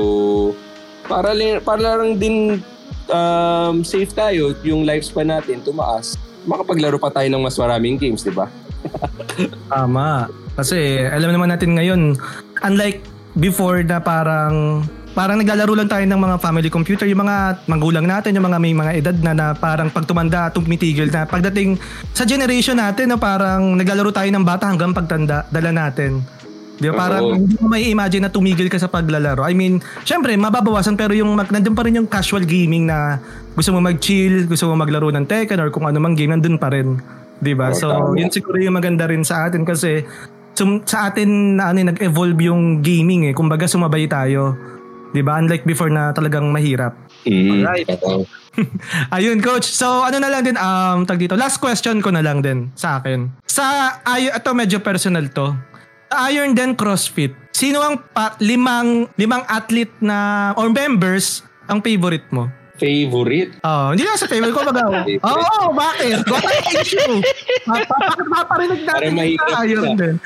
[1.09, 2.61] para, li- para lang din
[3.09, 8.33] um, safe tayo, yung lifespan natin tumaas, makapaglaro pa tayo ng mas maraming games, di
[8.33, 8.49] ba?
[9.73, 10.29] Tama.
[10.57, 12.17] Kasi alam naman natin ngayon,
[12.65, 13.01] unlike
[13.39, 14.85] before na parang
[15.19, 18.71] parang naglalaro lang tayo ng mga family computer, yung mga magulang natin, yung mga may
[18.71, 21.27] mga edad na, na parang pag tumanda, tumitigil na.
[21.27, 21.75] Pagdating
[22.15, 26.23] sa generation natin, na parang naglalaro tayo ng bata hanggang pagtanda, dala natin.
[26.79, 26.95] Di ba?
[26.95, 27.35] Parang Oo.
[27.35, 29.43] hindi mo may imagine na tumigil ka sa paglalaro.
[29.43, 33.19] I mean, syempre, mababawasan pero yung mag, nandun pa rin yung casual gaming na
[33.59, 36.71] gusto mo mag-chill, gusto mo maglaro ng Tekken or kung ano mang game, nandun pa
[36.71, 36.95] rin.
[37.43, 37.75] Di ba?
[37.75, 38.15] So, tama.
[38.15, 40.07] yun siguro yung maganda rin sa atin kasi
[40.55, 43.35] sum- sa atin na ano, eh, nag-evolve yung gaming eh.
[43.35, 44.55] Kumbaga sumabay tayo.
[45.13, 45.41] 'Di ba?
[45.41, 46.97] Unlike before na talagang mahirap.
[47.25, 47.65] Mm.
[47.65, 47.89] Alright.
[49.15, 49.69] Ayun coach.
[49.71, 51.39] So ano na lang din um tag dito.
[51.39, 53.31] Last question ko na lang din sa akin.
[53.47, 55.55] Sa ay ito medyo personal to.
[56.09, 62.25] Sa Iron Den CrossFit, sino ang pa, limang limang athlete na or members ang favorite
[62.33, 62.49] mo?
[62.79, 63.59] Favorite?
[63.67, 65.03] Oh, hindi na sa favorite ko baga.
[65.03, 66.23] Oo, oh, bakit?
[66.31, 67.19] What an issue?
[67.67, 69.99] Para natin sa Iron.
[69.99, 70.17] Den?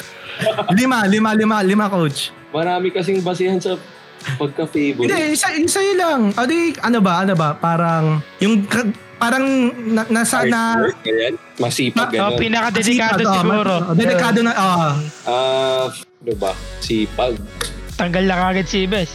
[0.78, 2.30] lima, lima, lima, lima coach.
[2.52, 3.80] Marami kasing basihan sa
[4.36, 5.06] pagka-favorite.
[5.06, 6.20] Hindi, isa, isa yun lang.
[6.32, 8.66] O di, ano ba, ano ba, parang, yung,
[9.16, 9.44] parang,
[9.86, 11.34] na, nasa, na, ganyan.
[11.56, 12.38] Masipag, Oh, gano'n.
[12.38, 13.74] pinaka-dedikado Masipag, oh, siguro.
[13.82, 14.90] oh, dedikado na, oh.
[15.24, 16.52] Ah, ano ba?
[16.78, 17.34] Sipag.
[17.96, 19.08] Tanggal na kagad si Ibes.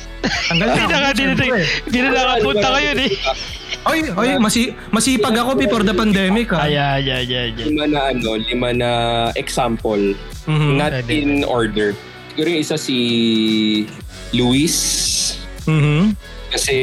[0.50, 1.34] Tanggal Hindi na nga, di na,
[1.86, 3.12] di na nakapunta ngayon eh.
[3.82, 6.66] Oy, oy, masi, masipag ako before the pandemic, ah.
[6.66, 7.66] Ay, ay, ay, ay, ay.
[7.68, 8.90] Lima na ano, lima na
[9.36, 10.18] example.
[10.46, 10.72] Mhm.
[10.78, 11.94] Not in order.
[12.32, 12.98] Siguro yung isa si
[14.34, 14.76] Luis.
[15.68, 16.16] Mhm.
[16.52, 16.78] Kasi,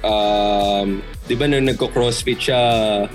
[0.00, 2.60] um, di ba nung nagko-crossfit siya,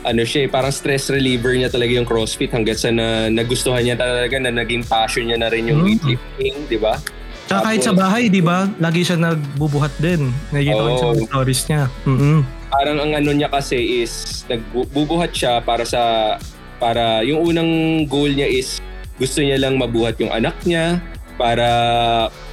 [0.04, 3.95] ano siya, eh, parang stress reliever niya talaga yung crossfit hanggang sa na, nagustuhan niya
[3.95, 5.88] talaga na naging passion niya na rin yung Mhm.
[5.88, 6.99] weightlifting, di ba?
[7.47, 8.68] Tsaka kahit sa bahay, di ba?
[8.80, 10.32] Lagi siya nagbubuhat din.
[10.51, 11.84] Nakikita ko yun sa stories niya.
[12.04, 12.38] Mhm.
[12.68, 16.36] Parang ang ano niya kasi is nagbubuhat siya para sa
[16.82, 17.72] para yung unang
[18.10, 18.82] goal niya is
[19.16, 20.97] gusto niya lang mabuhat yung anak niya
[21.36, 21.67] para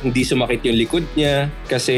[0.03, 1.49] hindi sumakit yung likod niya.
[1.69, 1.97] Kasi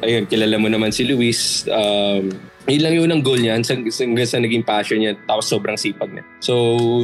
[0.00, 1.64] ayun kilala mo naman si Luis.
[1.70, 2.30] Um
[2.68, 3.56] yun lang yung unang goal niya.
[3.56, 5.16] Hanggang sa, naging passion niya.
[5.24, 6.24] Tapos sobrang sipag niya.
[6.44, 6.54] So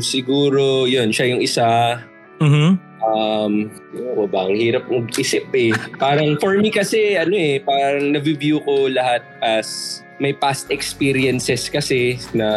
[0.04, 2.00] siguro yun siya yung isa.
[2.44, 2.92] Mhm.
[3.04, 5.76] Um, ano ba, ang hirap mag-isip eh.
[6.00, 12.16] Parang for me kasi, ano eh, parang na-view ko lahat as may past experiences kasi
[12.32, 12.48] na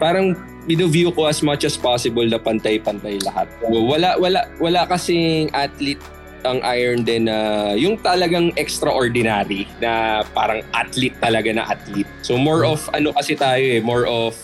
[0.00, 0.32] parang
[0.68, 3.48] view ko as much as possible na pantay-pantay lahat.
[3.68, 6.00] Wala wala wala kasing athlete
[6.44, 12.08] ang Iron din na yung talagang extraordinary na parang athlete talaga na athlete.
[12.20, 14.36] So more of ano kasi tayo eh, more of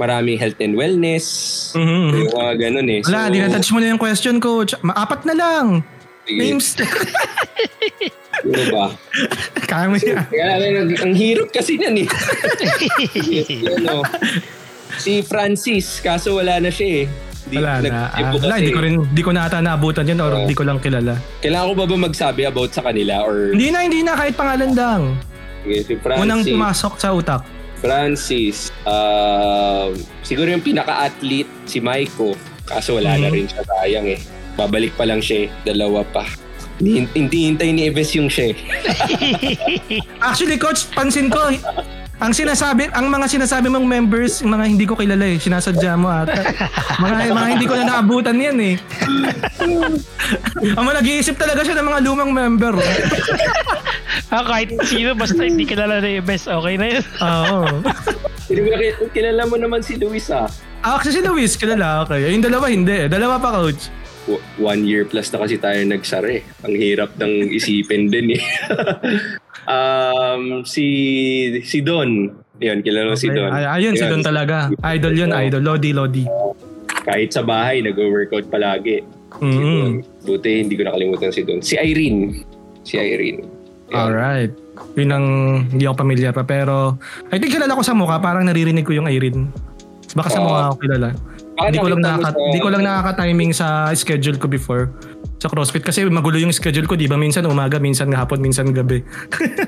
[0.00, 1.26] maraming health and wellness.
[1.76, 2.08] Mhm.
[2.16, 3.00] Yung mga ganun eh.
[3.06, 4.74] Wala, di na-touch mo na yung question, coach.
[4.82, 5.66] Maapat na lang.
[6.24, 6.66] sige, Names.
[8.44, 8.86] ano ba?
[9.68, 9.96] Kaya mo.
[10.00, 10.46] Kaya
[11.04, 12.08] ang, hirap kasi yan eh.
[13.78, 14.02] ano,
[14.96, 17.06] si Francis, kaso wala na siya eh.
[17.44, 18.08] Di, Wala na.
[18.08, 20.80] Ah, wala, hindi ko rin, hindi ko na ata naabutan yan or hindi ko lang
[20.80, 21.20] kilala.
[21.44, 24.72] Kailangan ko ba ba magsabi about sa kanila or Hindi na, hindi na, kahit pangalan
[24.72, 25.02] lang.
[25.60, 26.24] Sige, si Francis?
[26.24, 27.44] Unang pumasok sa utak.
[27.84, 29.92] Francis, um,
[30.24, 32.32] siguro yung pinaka-athlete si Maiko.
[32.64, 33.34] Kaso wala na Mhm.
[33.34, 34.20] rin siya, sayang eh.
[34.56, 36.24] Babalik pa lang siya eh, dalawa pa.
[36.74, 38.56] Hindi hindi hintay ni Eves yung siya eh.
[40.24, 41.52] Actually, coach, pansin ko,
[42.24, 46.08] ang sinasabi, ang mga sinasabi mong members, yung mga hindi ko kilala eh, sinasadya mo
[46.08, 46.32] ata.
[46.96, 48.74] Mga, mga hindi ko na naabutan yan eh.
[50.72, 52.80] ang mga nag-iisip talaga siya ng mga lumang member.
[54.32, 57.04] ah, kahit sino, basta hindi kilala na yung best, okay na yun.
[57.20, 57.60] Oo.
[59.12, 60.48] Kilala mo naman si Luis ah.
[60.80, 62.28] Ah, actually, si Luis, kilala, okay.
[62.32, 63.04] Yung dalawa, hindi.
[63.04, 63.08] eh.
[63.08, 63.88] Dalawa pa, coach.
[64.56, 66.42] One year plus na kasi tayo nagsara eh.
[66.64, 68.42] Ang hirap ng isipin din eh.
[69.68, 70.86] um, si
[71.62, 72.32] si Don.
[72.56, 73.36] Yun, kilala mo si Okay.
[73.36, 73.50] Don.
[73.50, 74.04] Ay, ayun, si.
[74.06, 74.70] Don talaga.
[74.94, 75.62] Idol yun, idol.
[75.62, 76.24] Lodi, Lodi.
[77.04, 79.02] Kahit sa bahay, nag-workout palagi.
[79.02, 79.80] Si Mm-hmm.
[79.82, 79.94] Don.
[80.24, 81.58] Buti, hindi ko nakalimutan si Don.
[81.58, 82.46] Si Irene.
[82.86, 83.42] Si Irene.
[83.90, 83.98] Yun.
[83.98, 84.52] Alright.
[84.94, 85.26] Yun ang
[85.68, 86.46] hindi ako pamilyar pa.
[86.46, 86.96] Pero,
[87.28, 88.22] I think kilala ko sa mukha.
[88.22, 89.50] Parang naririnig ko yung Irene.
[90.14, 91.12] Baka sa mukha ako kilala.
[91.54, 94.90] Hindi ko lang nakaka, hindi ko lang nakaka-timing sa schedule ko before
[95.44, 97.20] sa CrossFit kasi magulo yung schedule ko, 'di ba?
[97.20, 99.04] Minsan umaga, minsan hapon, minsan gabi.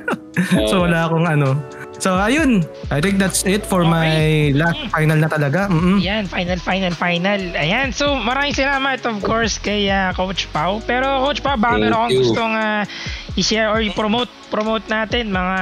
[0.73, 1.53] so wala akong ano.
[1.97, 5.69] So ayun, I think that's it for my last final na talaga.
[5.69, 6.01] Mm-mm.
[6.01, 7.41] Ayan, final, final, final.
[7.57, 10.81] Ayan, so maraming salamat of course kay ah, Coach Pau.
[10.85, 12.85] Pero Coach Pau, baka meron akong gustong ah,
[13.37, 15.59] i-share or i-promote promote natin mga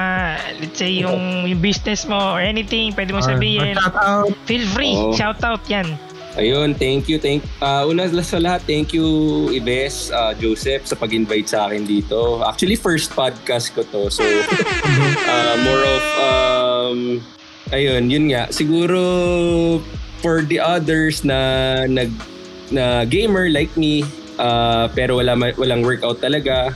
[0.62, 3.74] let's say yung, yung business mo or anything pwede mo sabihin.
[3.74, 4.30] Shout out.
[4.46, 5.14] Feel free, Oo.
[5.14, 5.86] shout out yan.
[6.34, 7.22] Ayun, thank you.
[7.22, 9.06] Thank, uh, una sa lahat, thank you
[9.54, 12.42] Ives, uh, Joseph sa pag-invite sa akin dito.
[12.42, 14.10] Actually, first podcast ko to.
[14.10, 16.98] So, uh, more of, um,
[17.70, 18.50] ayun, yun nga.
[18.50, 18.98] Siguro,
[20.18, 22.10] for the others na nag
[22.74, 24.02] na gamer like me,
[24.40, 26.74] uh, pero wala walang workout talaga,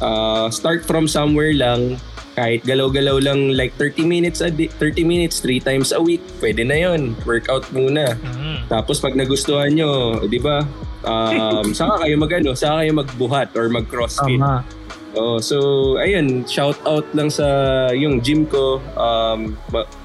[0.00, 2.00] uh, start from somewhere lang.
[2.34, 6.66] Kahit galaw-galaw lang like 30 minutes a day, 30 minutes, 3 times a week, pwede
[6.66, 8.18] na yon Workout muna.
[8.18, 8.66] Mm.
[8.66, 10.66] Tapos pag nagustuhan nyo, di ba?
[11.06, 14.42] Um, saka kayo magano, saka kayo magbuhat or mag-crossfit.
[14.42, 14.66] Tama.
[15.14, 17.46] Oh, so ayun, shout out lang sa
[17.94, 18.82] yung gym ko.
[18.98, 19.54] Um,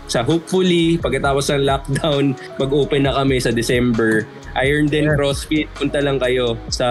[0.05, 4.30] sa hopefully pagkatapos ng lockdown, mag-open na kami sa December.
[4.61, 6.86] Iron Den CrossFit, punta lang kayo sa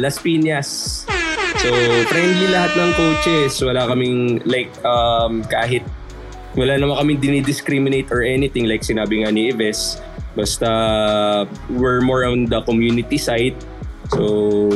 [0.00, 1.04] Las Piñas.
[1.58, 1.74] So,
[2.06, 3.58] friendly lahat ng coaches.
[3.58, 5.82] Wala kaming like um, kahit
[6.54, 9.98] wala naman kaming dinidiscriminate or anything like sinabi nga ni Ives.
[10.38, 10.70] Basta
[11.66, 13.58] we're more on the community side.
[14.14, 14.70] So,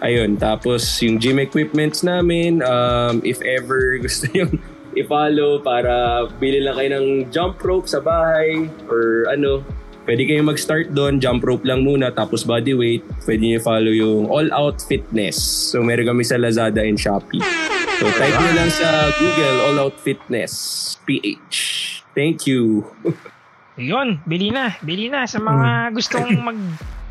[0.00, 0.40] ayun.
[0.40, 4.56] Tapos yung gym equipments namin, um, if ever gusto yung
[4.96, 9.60] i-follow para bili lang kayo ng jump rope sa bahay or ano,
[10.04, 13.04] pwede kayo mag-start doon, jump rope lang muna, tapos body weight.
[13.24, 15.38] Pwede nyo i-follow yung All Out Fitness.
[15.72, 17.42] So meron kami sa Lazada and Shopee.
[18.02, 20.52] So type nyo lang sa Google All Out Fitness
[21.06, 21.56] PH.
[22.12, 22.84] Thank you.
[23.80, 26.58] Yun, bili na, bili na sa mga gustong mag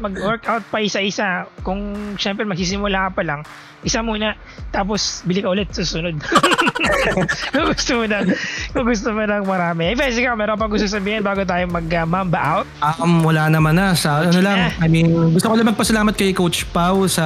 [0.01, 1.45] mag-workout pa isa-isa.
[1.61, 3.41] Kung syempre magsisimula ka pa lang,
[3.85, 4.33] isa muna,
[4.73, 6.17] tapos bili ka ulit susunod.
[7.53, 8.25] kung gusto mo na,
[8.73, 9.93] kung gusto mo ng marami.
[9.93, 12.67] Eh, Fes, ikaw, meron pa gusto sabihin bago tayo mag-mamba out?
[12.81, 13.93] Um, wala naman na.
[13.93, 17.25] Sa ano lang, I mean, gusto ko lang magpasalamat kay Coach Pau sa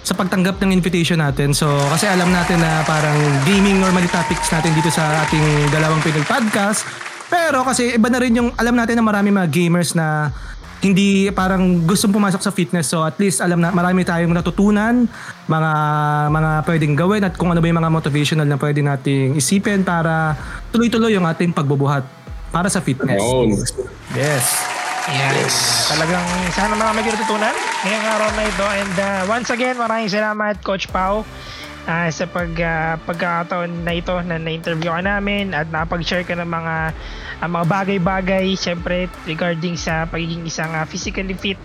[0.00, 1.54] sa pagtanggap ng invitation natin.
[1.54, 3.14] So, kasi alam natin na parang
[3.46, 7.09] gaming normally topics natin dito sa ating Dalawang Pinoy Podcast.
[7.30, 10.34] Pero kasi iba na rin yung, alam natin na marami mga gamers na
[10.80, 12.90] hindi parang gustong pumasok sa fitness.
[12.90, 15.06] So at least alam na marami tayong natutunan,
[15.46, 15.72] mga
[16.32, 20.34] mga pwedeng gawin at kung ano ba yung mga motivational na pwede nating isipin para
[20.72, 22.02] tuloy-tuloy yung ating pagbubuhat
[22.50, 23.20] para sa fitness.
[23.20, 23.54] Yun.
[24.16, 24.46] Yes.
[25.10, 25.34] Yan.
[25.90, 27.54] Talagang sana marami kayo natutunan
[27.84, 28.66] ngayong araw na ito.
[28.66, 31.28] And uh, once again, maraming salamat Coach Pau
[31.86, 36.48] uh, sa pag, uh, pagkakataon na ito na na-interview ka namin at napag-share ka ng
[36.48, 36.74] mga
[37.40, 41.60] uh, mga bagay-bagay syempre regarding sa pagiging isang uh, physically fit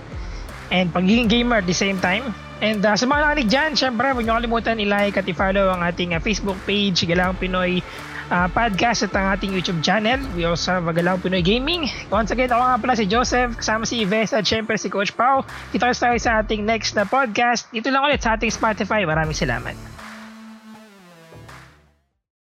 [0.71, 2.31] and pagiging gamer at the same time.
[2.63, 6.15] And uh, sa mga nakinig dyan, syempre huwag nyo kalimutan i-like at i-follow ang ating
[6.15, 7.83] uh, Facebook page, Galang Pinoy
[8.31, 10.21] uh, podcast at ang ating YouTube channel.
[10.33, 11.89] We also have Magalaw Pinoy Gaming.
[12.09, 15.45] Once again, ako nga pala si Joseph, kasama si Ives at syempre si Coach Pau.
[15.75, 17.69] Kita tayo sa ating next na podcast.
[17.69, 19.03] Dito lang ulit sa ating Spotify.
[19.05, 19.94] Maraming salamat.